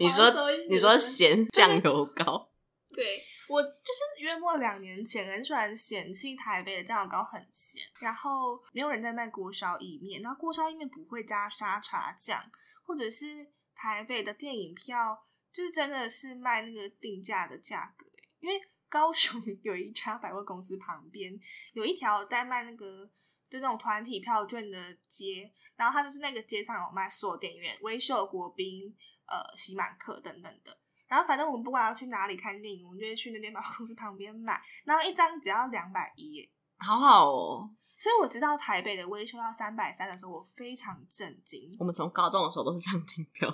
[0.00, 0.32] 你说
[0.68, 2.50] 你说咸酱油膏。
[2.96, 12.42] 对，我就是约莫两年前很喜欢嫌弃台北的酱油膏很咸，然后没有人在卖锅烧意面，那锅烧意面不会加沙茶酱，
[12.84, 18.06] 或者是台北的电影票就是真的是卖那个定价的价格，
[18.40, 21.38] 因为高雄 有一家百货公司旁边
[21.74, 23.04] 有一条在卖那个
[23.50, 30.78] 就那种团体票券的街，然后它就是那个街上有卖所有电影院、威秀、国宾、呃喜满客等等的。
[31.08, 34.60] 然后反正我们不管要去哪里看电影，我们就会去那间百货公司旁边买。
[34.84, 36.48] 然后一张只要两百一，
[36.78, 37.70] 好好哦。
[37.98, 41.74] 所以我知道台北的微秀要三百三的时候，我非常震惊。
[41.78, 43.48] 我们从高中的时候都是这样订票，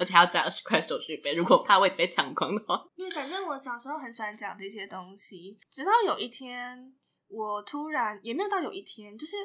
[0.00, 2.84] 而且还要加二十块手续费，如果怕位置被抢光的话。
[2.96, 6.92] 因为反正我小时候很喜欢讲这些东西，直到有一天，
[7.28, 9.36] 我突然也没有到有一天，就是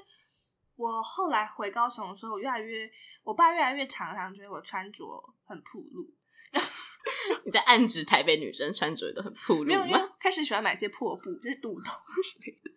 [0.76, 2.90] 我后来回高雄的时候，我越来越，
[3.24, 5.06] 我爸越来越常常觉得我穿着
[5.44, 6.10] 很暴露。
[7.46, 10.16] 你在暗指台北女生穿着都很暴露吗？
[10.20, 11.92] 开始喜欢买些破布， 就是肚兜
[12.24, 12.72] 之类的。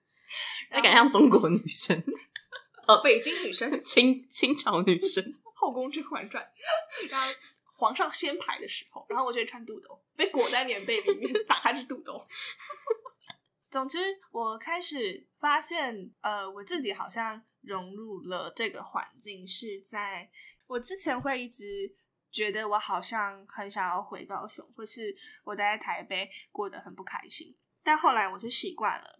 [0.71, 2.03] 那感觉像中国女生，
[2.87, 5.23] 呃， 北京女生，清清朝女生，
[5.55, 6.43] 《后宫甄嬛传》。
[7.11, 7.33] 然后
[7.65, 12.27] 皇上掀牌的时候，然后我就会穿肚兜，被裹在棉被里面，打开是肚兜。
[13.71, 13.99] 总之，
[14.31, 20.31] 我开始发现，呃，我自己好像融入了这个环境，是在
[20.67, 21.95] 我之前会一直。
[22.33, 25.15] 觉得我好像很想要回高雄，或是
[25.45, 27.55] 我待在台北过得很不开心。
[27.83, 29.19] 但后来我就习惯了。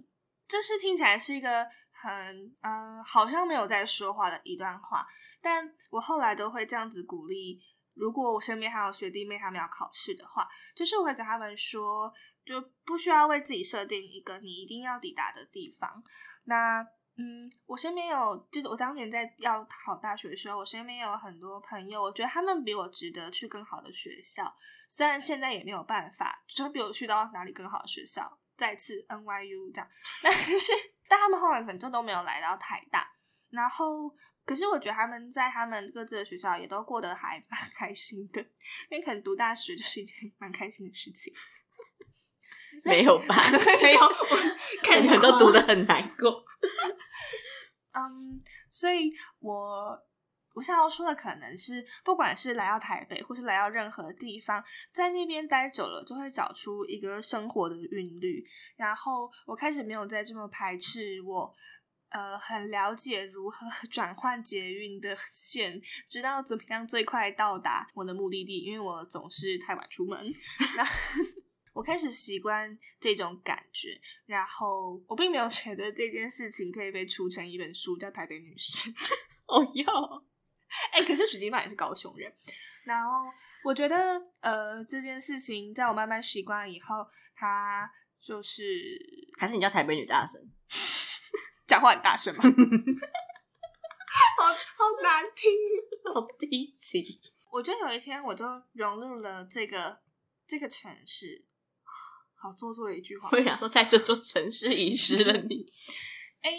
[0.49, 5.07] 这是听起来是一个很呃，好像没有在说话的一段话，
[5.41, 7.61] 但我后来都会这样子鼓励。
[7.95, 12.13] 如果我身边还有学弟妹他们要考试的话，就是我会跟他们说，
[12.45, 16.03] 就不需要为自己设定一个你一定要抵达的地方。
[16.45, 16.87] 那。
[17.17, 24.53] 嗯，我身边有，就是我当年在要考大学的时候，我身边有很多朋友，我觉得他们比我值得去更好的学校，
[24.89, 29.89] 虽然现在也没有办法，就比我去到哪里更好的学校，再次 NYU 这样，
[30.23, 30.73] 但是
[31.07, 33.07] 但他们后来可能就都没有来到台大，
[33.51, 34.09] 然后
[34.47, 38.41] 可是我觉得他们在他们各自的学校也都过得还蛮 开心的，
[38.89, 41.33] 因为可能读大学就是一件蛮开心的事情，
[42.85, 43.35] 没有吧？
[43.83, 44.37] 没有，我
[44.83, 46.45] 看你们都读的很难过。
[47.95, 48.39] 嗯，um,
[48.71, 49.99] 所以我
[50.55, 54.63] 我想要说的可能是，不管是来到台北，或是来到任何地方，
[54.93, 58.45] 在那边待久了，就会找出一个生活的韵律。
[58.77, 61.55] 然后我开始没有再这么排斥我，
[62.11, 70.33] 呃，很了解如何转换捷运的线，知道怎么样最快到达我的目的地，因为我总是太晚出门。
[71.75, 78.93] 那我开始习惯这种感觉，然后我并没有觉得这件事情可以被出成一本书，叫《台北女生》。
[79.47, 80.25] 哦哟，
[80.93, 82.33] 哎，可是许金曼也是高雄人，
[82.85, 83.11] 然后
[83.65, 83.97] 我觉得，
[84.41, 88.63] 呃，这件事情在我慢慢习惯以后，它就是
[89.39, 90.41] 还是你叫台北女大神，
[91.67, 92.43] 讲话很大声吗？
[94.39, 95.51] 好好难听，
[96.15, 97.21] 好低级。
[97.51, 100.01] 我觉得有一天我就融入了这个
[100.47, 101.45] 这个城市，
[102.43, 103.29] 好做作的一句话。
[103.29, 105.73] 会想说，在这座城市遗失了你。
[106.43, 106.51] 哎，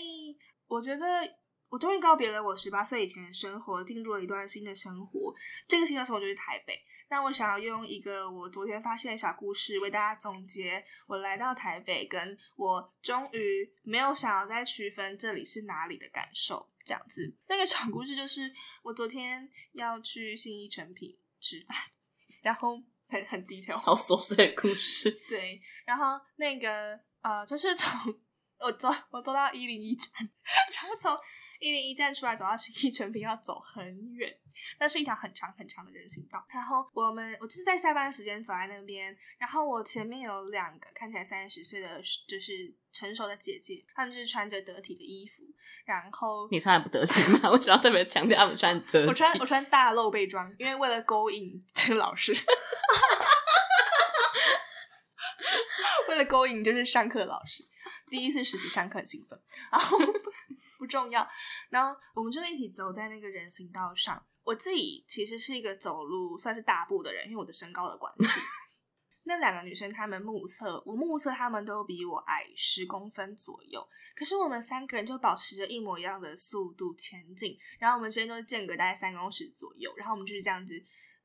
[0.67, 1.05] 我觉得。
[1.73, 5.33] 我终于告别了我十八岁以前的生活，进入了一段新的生活。
[5.67, 6.79] 这个新的生活就是台北。
[7.09, 16.69] 那我想要用一个我昨天发现的小故事为大家总结我来到台北，跟我终于没有想要再区分这里是哪里的感受。
[16.85, 18.53] 这样子，那个小故事就是
[18.83, 21.75] 我昨天要去信义成品吃饭，
[22.43, 22.79] 然后
[23.13, 25.11] 很很 detail，好琐碎的故事。
[25.29, 28.13] 对，然后那个呃，就是从。
[28.59, 30.09] 我坐，我坐到一零一站，
[30.73, 31.15] 然后从
[31.59, 33.83] 一零一站出来走到新义成品要走很
[34.13, 34.33] 远，
[34.79, 36.43] 那是一条很长很长的人行道。
[36.49, 45.43] 然后我们，我就是在下班时间走在那边，然后我前面有两个看起来三十岁的，就是成熟的姐姐，她们就是穿着得体的衣服。
[45.85, 47.49] 然后你穿的不得体吗？
[47.51, 49.07] 我想要特别强调她们穿得体。
[49.07, 52.33] 我穿我穿大露背装，因为为了勾引这个老师，
[56.13, 57.67] 为了勾引就是上课老师。
[58.09, 59.37] 第一次实习上课很兴奋，
[59.71, 59.97] 然后
[60.77, 61.27] 不， 重要，
[61.69, 64.23] 然后我们就一起走在那个人行道上。
[64.43, 68.39] 我自己其实是一个走路算是大步的人，因为我的身高的关系。
[69.23, 73.85] 那两个女生她们目测，我目测她们都比我矮十公分左右，
[74.15, 80.73] 可是我们三个人就保持着一模一样的速度前进，然后我们之间都是间隔大概三公尺左右，然后我们就是这样子。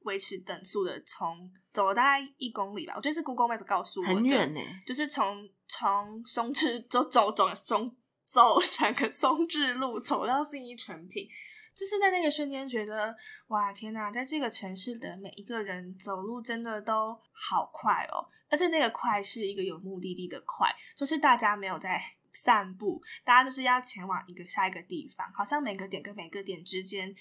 [0.09, 7.95] 维持等速的从走了大概一公里吧，我觉得是 Google Map 告诉我的，很远呢，就是从从松枝走走走松
[8.25, 11.29] 走整个松枝路走到信义成品，
[11.75, 13.15] 就是在那个瞬间觉得
[13.49, 22.03] 哇天哪，在这个城市的每一个人走路真的都好快哦，而且那个快是一个有目的地的快，就是大家没有在
[22.33, 27.15] 散步，大家就是要前往一个下一个地方，好像每个点跟每个点之间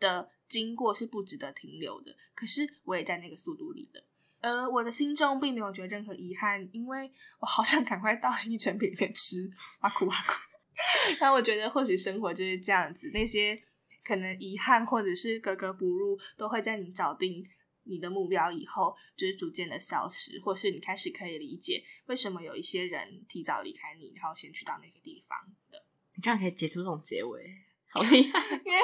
[0.00, 0.30] 的。
[0.46, 4.04] 经过是不值得停留的，可是我也在那个速度里了，
[4.40, 10.34] 而我的心中并没有觉得任何遗憾，因为我好想赶快到信义诚品里面吃哇酷哇酷。
[11.20, 13.60] 然后我觉得或许生活就是这样子，那些
[14.04, 17.44] 可能遗憾或者是格格不入，都会在你找定
[17.84, 25.38] 你的目标以后，就是逐渐的消失，或是你开始可以理解为什么有一些人提早离开你，然后先去到那个地方
[25.70, 25.84] 的。
[26.16, 27.40] 你居然可以结出这种结尾，
[27.88, 28.40] 好厉害！
[28.64, 28.78] 因为。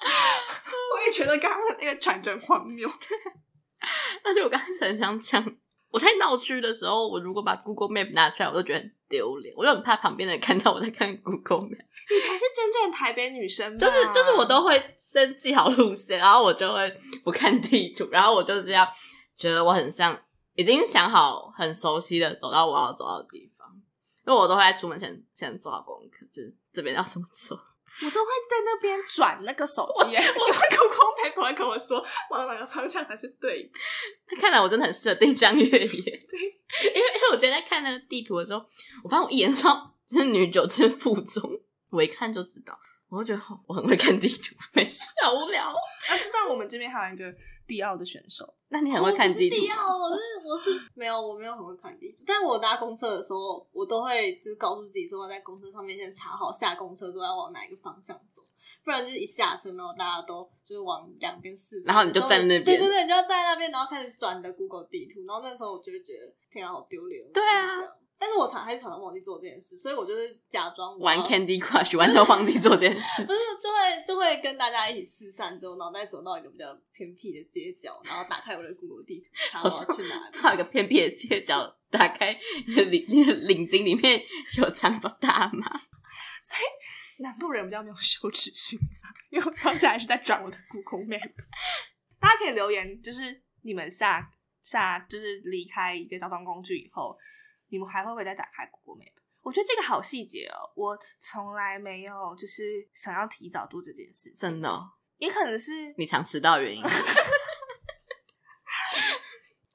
[0.94, 2.88] 我也觉得刚刚的那个转折荒谬，
[4.24, 5.44] 而且我刚才很想讲，
[5.90, 11.84] 我在闹剧的时候，我如果把 Google Map 拿出来，我都觉得很丢脸，我就很怕旁边的人看到我在看 Google Map。
[12.10, 16.90] 你才是真正的台北女生吧，就是就是我都会先记好路线，然后我就会
[17.24, 18.86] 不看地图，然后我就是要
[19.36, 20.18] 觉得我很像
[20.54, 23.68] 已经想好很熟悉的走到我要走到的地方，
[24.26, 27.58] 因为我都会在出门前先做好功课，就是这边要怎么走。
[28.04, 33.70] 我都会在那边转那个手机，因为 Google Map 会跟我说往哪个方向才是对的。
[34.30, 35.86] 那看来我真的很适合定向越野。
[35.88, 36.40] 对，
[36.94, 38.64] 因为因为我今天在看那个地图的时候，
[39.02, 41.50] 我发现我一眼上就是女九是附中，
[41.90, 42.78] 我一看就知道，
[43.08, 45.64] 我就觉得我很会看地图，没事，好无聊。
[45.64, 47.24] 啊，知道我们这边还有一个
[47.68, 48.52] 地奥的选手。
[48.70, 49.56] 那你很会看地图？
[49.56, 52.18] 我是我是没有，我没有很会看地图。
[52.26, 58.42] 但我搭公车的时候，我都会就是告诉自己说，在公车上面先查好下公车之后要往哪一个方向走，
[58.82, 67.30] 不然就是一下车，然后大家都就是往两边四，然后你就站那边，对对对，你就要站在那边，然后开始转你的 Google 地图，然后那时候我就会觉得天啊，好丢脸。
[67.32, 67.78] 对啊。
[68.20, 73.22] 但是我常还是常常忘记做这件事，所以我就是假装玩 Candy Crush，完全忘记做这件事。
[73.26, 80.42] 不是，就会就会跟大家一起四散之后，然后再走到一个比较偏僻的街角，然后打开我的 Google 地图，查我要去哪里。
[80.42, 84.20] 到一个偏僻的街角，打开你的领你的领巾里面
[84.56, 85.68] 有长发大妈。
[86.42, 88.76] 所以南部人比较没有羞耻心，
[89.30, 91.30] 因为我刚才还是在转我的 Google Map。
[92.18, 94.28] 大家可以留言，就是你们下
[94.64, 97.16] 下就是离开一个交通工具以后。
[97.68, 99.12] 你们还会不会再打开 Google Map？
[99.42, 104.34] 我觉得这个好细节哦，我从来没有就是想要提早做这件事情。
[104.36, 104.90] 真的哦？
[105.16, 106.82] 也可能是你常迟到的原因。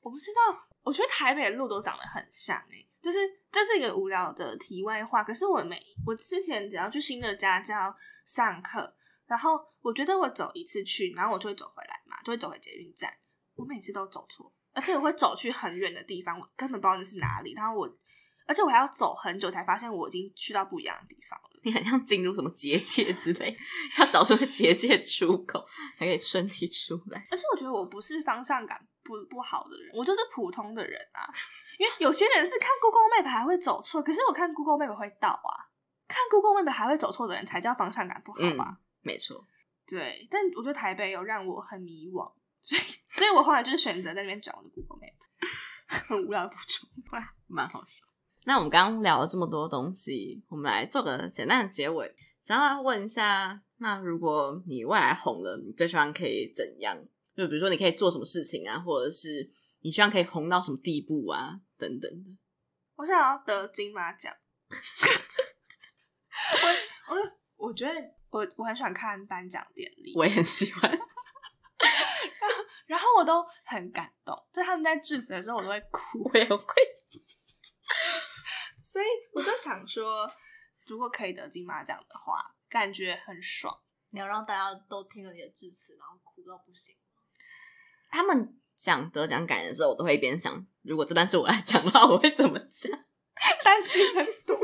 [0.01, 0.39] 我不知道，
[0.83, 3.17] 我觉得台北的路都长得很像诶，就是
[3.51, 5.23] 这是一个无聊的题外话。
[5.23, 8.93] 可是我每我之前只要去新的家教上课，
[9.25, 13.11] 然后我觉得我走一次去，然后我就会走回来嘛，就会走回捷运站。
[13.55, 14.53] 我每次都走错。
[14.73, 17.53] 而且我会走去很远的地方，我根本不知道那是哪里。
[17.53, 17.87] 然后我，
[18.45, 21.49] 而且我还要走很久才发现我已经去到不一样的地方了。
[21.63, 23.55] 你很像进入什么结界之类，
[23.97, 25.65] 要找出个结界出口，
[25.97, 27.25] 才可以顺利出来。
[27.31, 31.23] 而且我觉得我不是方向感不不好的人，我就是普通的人啊。
[31.79, 35.71] 因为有些人是看 Google Map 还会走错，可是我看 Google Map 会到啊。
[36.05, 38.65] 看 Google Map 还会走错的人才叫方向感不好吧？
[38.71, 39.47] 嗯，没错。
[39.87, 42.29] 对，但我觉得台北有让我很迷惘，
[42.61, 42.81] 所以，
[43.13, 45.13] 所以我后来就是选择在那边找我的 Google Map，
[46.07, 46.89] 很无聊的补充，
[47.47, 48.05] 蛮好笑。
[48.45, 52.13] 那我们刚刚聊了这么多东西，我们来做个简单的结尾。
[52.43, 56.97] 想要问一下，那如果你未来红了，你最希望可以怎样？
[57.35, 59.49] 就比如说，你可以做什么事情啊，或者是
[59.81, 62.31] 你希望可以红到什么地步啊，等等的。
[62.95, 64.33] 我想要得金马奖。
[67.07, 67.93] 我我我觉得
[68.29, 70.91] 我我很喜欢看颁奖典礼，我也很喜欢。
[72.85, 76.73] 然后我都很感动，就他们在致辞的时候，我都会哭， 我也会。
[78.83, 80.31] 所以我就想说，
[80.85, 83.79] 如果可以得金马奖的话，感觉很爽。
[84.09, 86.95] 你要让大家都听了你的致辞，然后哭到不行。
[88.11, 92.91] 他们讲得奖感言的时候，我都会一边想，如果这段是我来讲的话，我会怎么讲？
[93.63, 94.55] 担心很多。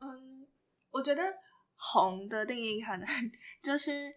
[0.00, 0.48] 嗯，
[0.90, 1.22] 我觉得
[1.76, 3.06] 红的定义可能
[3.62, 4.10] 就是，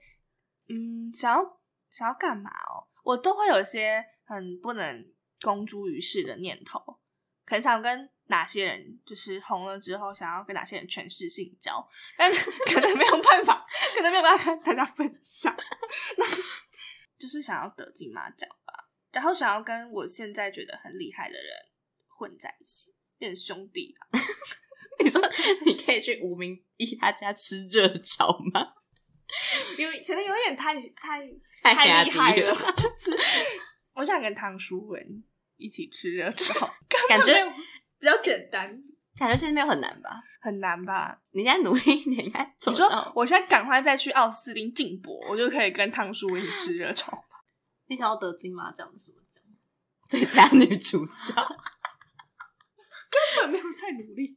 [0.70, 1.61] 嗯，想要
[1.92, 2.88] 想要干嘛哦？
[3.04, 6.98] 我都会有一些很不能公诸于世的念头，
[7.46, 8.10] 很想跟。
[8.28, 11.86] 哪些人就是红了之后想要跟哪些人权势性交，
[12.18, 15.54] 但是 可能没有办法，可能没有办法跟大家分享。
[16.18, 16.26] 那
[17.20, 21.52] 就是想要得金马奖吧，然后想要跟我现在觉得很厉害的人
[22.08, 23.94] 混在一起，变成兄弟。
[25.04, 25.22] 你说
[25.66, 28.76] 你可以去无名一他家吃热炒吗？
[29.78, 31.30] 有可能有点太太
[31.62, 32.54] 太厉害了。
[32.76, 33.18] 就是
[33.94, 35.24] 我想跟唐书文
[35.58, 36.70] 一起吃热炒，
[37.08, 37.34] 感觉。
[38.00, 38.68] 比较简单，
[39.16, 40.24] 感觉其实没有很难吧？
[40.42, 41.22] 很难吧？
[41.34, 42.44] 你现在努力一点，应该。
[42.66, 47.46] 你说，我现在赶快再去奥斯汀进博，我就可以跟汤书一起吃热炒吧。
[47.86, 49.44] 你想要得金马奖的什么奖？
[50.10, 51.36] 最佳女主角。
[53.12, 54.36] 根本没有在努力。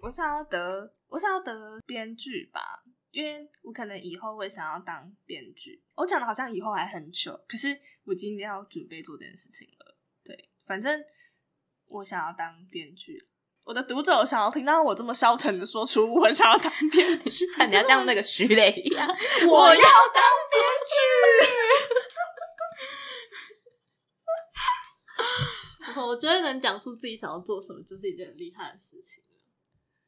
[0.00, 2.60] 我想要得，我想要得编剧吧，
[3.14, 5.82] 因为我可能以后会想要当编剧。
[5.94, 9.96] 我讲的好像以后还很久，可是我今天要准备做这件事情了。
[10.22, 11.02] 对，反正。
[11.86, 13.28] 我想要当编剧，
[13.62, 19.06] 我的读者想要听到我这么消沉的说出我想要当编剧， 你要像那个徐磊一样，
[19.46, 19.82] 我要
[20.14, 20.64] 当编
[25.92, 26.00] 剧。
[26.00, 29.22] 我觉得能讲出自己想要做什么，就是一件很厉害的事情。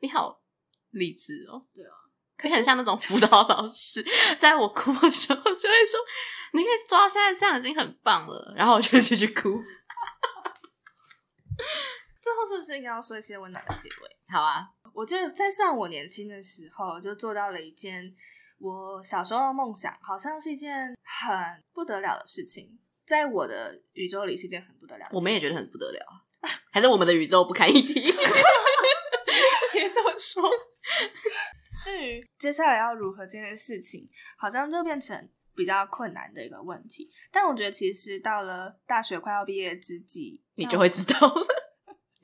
[0.01, 0.43] 你好
[0.91, 1.69] 励志哦！
[1.75, 1.93] 对啊，
[2.37, 4.05] 可以很像那种辅导老师，
[4.39, 5.99] 在我哭的时候就会说
[6.53, 9.61] ：“你可以做到现在这样，已经很棒了。”然后我就继续哭。
[12.21, 14.17] 最后是不是应该要说一些温暖的结尾？
[14.29, 18.13] 好啊，我就在算我年轻的时候，就做到了一件
[18.59, 21.33] 我小时候的梦想，好像是一件很
[21.73, 25.19] 不得了的事情，在我的宇宙里是一件很不得了的事情。
[25.19, 26.05] 我们也觉得很不得了，
[26.73, 27.95] 还是我们的宇宙不堪一击？
[29.73, 30.43] 别这么说。
[31.83, 35.29] 至于接下来要如何这件事情，好像就变成。
[35.57, 41.47] 比较困难的一个问题，但我觉得其实到了大学快要毕业之际，你就会知道了，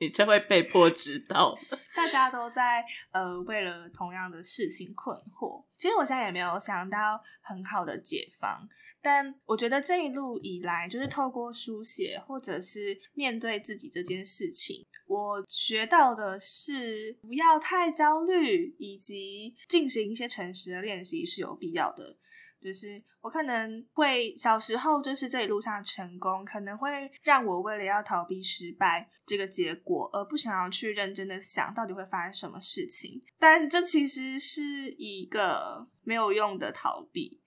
[0.03, 1.57] 你就会被迫知道。
[1.95, 5.63] 大家都在呃为了同样的事情困惑。
[5.77, 8.67] 其实我现在也没有想到很好的解方，
[9.01, 22.17] 但我觉得这一路以来，就是透过书写或者是面对自己这件事情，我学到的是不要太焦虑，以及进行一些诚实的练习是有必要的。
[22.63, 26.89] 就是我可能会小时候就是这一路上成功，可能会
[27.21, 33.21] 让我为了要逃避失败这个结果，而不想要去认真的想到底会发生什么事情。
[33.37, 37.41] 但这其实是一个没有用的逃避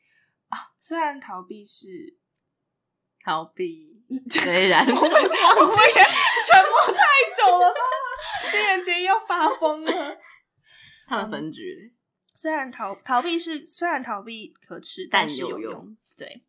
[0.49, 0.73] 啊！
[0.79, 1.89] 虽然逃避是
[3.25, 7.03] 逃避，虽然 我们 我们沉默太
[7.37, 7.81] 久了吧？
[8.51, 10.19] 新人节又发疯了，
[11.09, 11.96] 他们分局。
[12.37, 15.97] 虽然逃逃避是虽然逃避可耻，但是有用。
[16.15, 16.45] 对，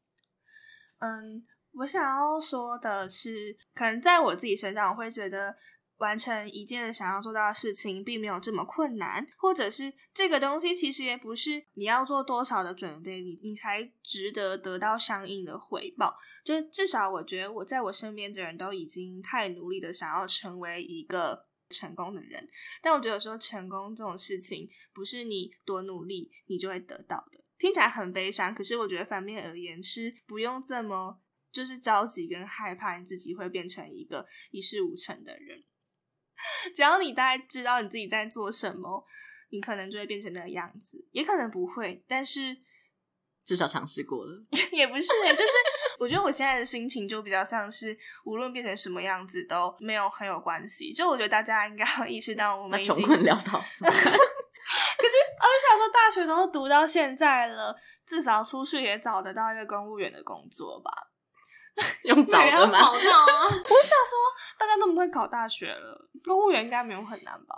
[0.99, 5.55] 嗯，我想要说的是，可能在我自己身上，我会觉得
[5.99, 16.17] 完成一件想要做到的事情，并没有这么困难，或者是这个东西其实也不是你要做多少的准备，你你才值得得到相应的回报。
[16.43, 21.46] 就至少我觉得，我在我身边的人都已经太努力的想要成为一个。
[21.69, 22.47] 成功的人，
[22.81, 28.53] 但我觉得说成功这种事情不是你多努力你就会得到的，听起来很悲伤。
[28.53, 35.63] 可是我觉得反面而言是不用这么就是着急跟害怕你自己会变成一个一事无成的人。
[36.75, 39.03] 只要你大概知道你自己在做什么，
[39.49, 42.57] 你可能就会变成那个样子，也可能不会，但是
[43.43, 44.45] 至少尝试过了。
[44.71, 45.51] 也不是、欸，就是
[45.99, 50.93] 我觉得我现在的心情就比较像是，无论变成什么样子都没有很有关系。
[50.93, 53.59] 就我觉得大家应该要意识到，我们穷困潦倒。
[53.79, 57.75] 可是，我就想说，大学都读到现在了，
[58.05, 60.91] 至少出去也找得到一个公务员的工作吧？
[62.03, 62.79] 用找的吗？
[62.79, 63.45] 考到啊！
[63.47, 64.17] 我想说，
[64.57, 67.55] 大家那么会考大学了，公务员应该没有很难吧？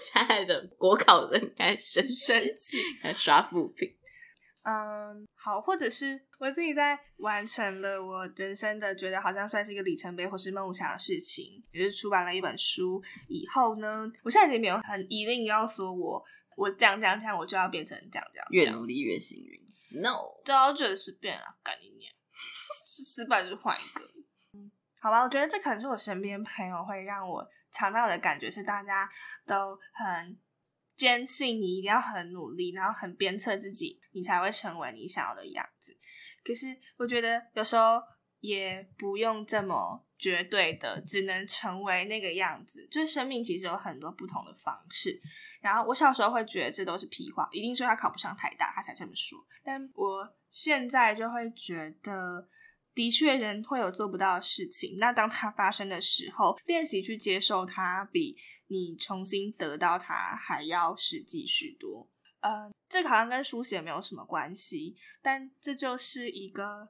[0.00, 3.95] 亲爱的国考人应该生生气，还刷负评。
[4.68, 16.20] 嗯，好，或者是我自己在完成了我人生的觉得好像算是一个里程碑或是梦想的事情，也就是出版了一本书以后呢，我现在已经没有很一定要说我
[16.56, 20.00] 我这样这样这样，我就要变成这样这样，越努力越幸运。
[20.02, 24.04] No，对啊，我觉得随便啦，干一年，失败就换一个。
[24.54, 24.68] 嗯，
[25.00, 29.08] 好吧，我觉得这可能是我身边朋友会让我尝到的感觉，是大家
[29.46, 30.36] 都很。
[30.96, 35.96] 坚信你一定要很努力，然后很鞭策自己，你才会成为你想要的样子。
[36.42, 36.66] 可是
[36.96, 38.00] 我觉得有时候
[38.40, 42.88] 也不用这么绝对的，只能成为那个样子。
[42.90, 45.20] 就是生命其实有很多不同的方式。
[45.60, 49.38] 然后我小时候会觉得这都是屁话，一定是他考不上台大，他才这么说。
[49.64, 52.48] 但我现在就会觉得，
[52.94, 54.96] 的确人会有做不到的事情。
[54.98, 58.34] 那当它发生的时候，练习去接受它，比。
[58.68, 62.08] 你重新得到它还要实际许多，
[62.40, 66.88] 呃，这好像跟书写没有什么关系，但这就是一个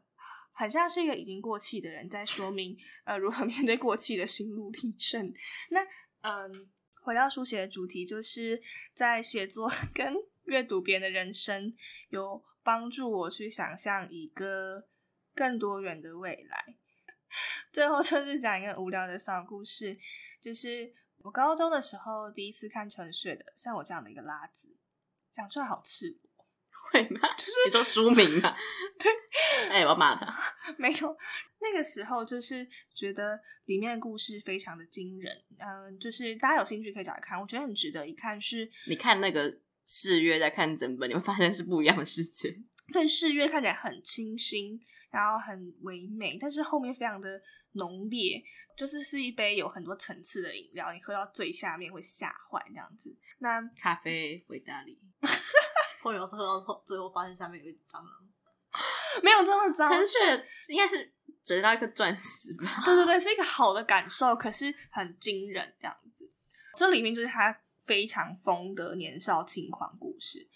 [0.53, 2.75] 很像是一个已经过气的人在说明，
[3.05, 5.35] 呃，如何面对过气的心路历程。
[5.69, 5.83] 那，
[6.23, 6.67] 嗯、
[7.03, 8.59] 回到书写的主题，就是
[8.95, 10.15] 在写作 跟
[10.45, 11.75] 阅读别人的人生，
[12.09, 14.89] 有帮助我去想象一个
[15.35, 16.77] 更多元的未来。
[17.71, 19.99] 最后就是讲一个无聊的小故事，
[20.41, 20.95] 就是。
[21.27, 24.69] 我高中的时候第一次看陈雪的《像我这样的一个拉子》，
[25.35, 26.47] 讲出来好赤裸，
[26.93, 27.29] 会吗？
[27.37, 28.55] 就是你说书名嘛？
[28.97, 29.11] 对，
[29.71, 30.33] 哎、欸，我要骂他。
[30.79, 31.17] 没有，
[31.59, 32.65] 那个时候就是
[32.95, 35.37] 觉得里面的故事非常的惊人。
[35.59, 38.41] 嗯，就是大家有兴趣可以找来看，我觉得很值得一看。
[38.41, 39.53] 是，你看那个
[39.85, 42.57] 试阅再看整本，你会发现是不一样的世界。
[42.93, 44.81] 对，试阅看起来很清新。
[45.09, 47.41] 然后很唯美，但是后面非常的
[47.77, 48.43] 浓烈，
[48.77, 53.15] 就是是一杯有很多层次的饮料，你喝到最下面会吓坏这样子。
[53.39, 54.99] 那咖啡维大利，
[56.03, 58.11] 或者是喝到后最后发现下面有一只蟑螂，
[59.23, 59.89] 没有这么脏。
[59.89, 60.19] 陈雪
[60.69, 61.13] 应该是
[61.45, 62.83] 得到一颗钻石吧？
[62.85, 66.31] 对对对，是一个好的感受，可是很惊人这样子。
[66.77, 70.49] 这里面就是他非常疯的年少轻狂故事。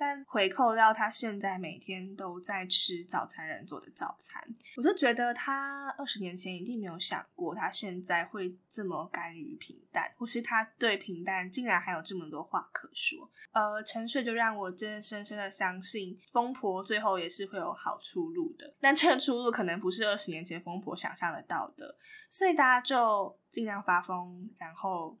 [0.00, 4.42] 但回扣到他现在每天都在吃早餐人做的早餐，
[4.78, 13.30] 我就觉得他二十年前一定没有想过他现在会这么甘于平淡，或是他对平淡竟然还有这么多话可说。
[13.52, 18.74] 呃，沉睡就让我真的深深的相信，疯婆最后也是会有好出路的。
[18.80, 21.94] 但这个出路可能不是二十年前疯婆想象得到的，
[22.30, 25.18] 所以大家就尽量发疯，然后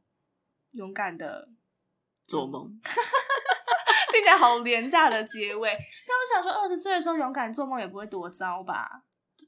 [0.70, 1.50] 勇敢的
[2.26, 2.80] 做梦。
[4.12, 5.70] 听起来好廉价的结尾，
[6.06, 9.02] 但我想说，二十岁的时候勇敢做梦也不会多糟吧？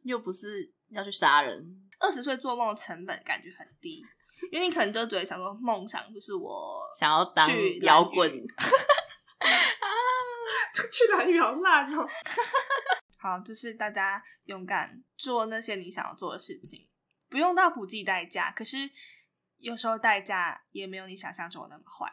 [0.05, 1.65] 又不是要去杀人。
[2.01, 4.05] 二十岁做梦的成本感觉很低，
[4.51, 7.49] 因为你可能就只会想说，梦想就是我想要当
[7.83, 8.29] 摇滚
[9.39, 9.87] 啊，
[10.93, 12.09] 去蓝雨好烂哦。
[13.19, 16.89] 好，就是大家勇敢做那些你想要做的事情，
[17.29, 18.91] 不用到不计代价，可是
[19.59, 22.13] 有时候代价也没有你想象中的那么坏。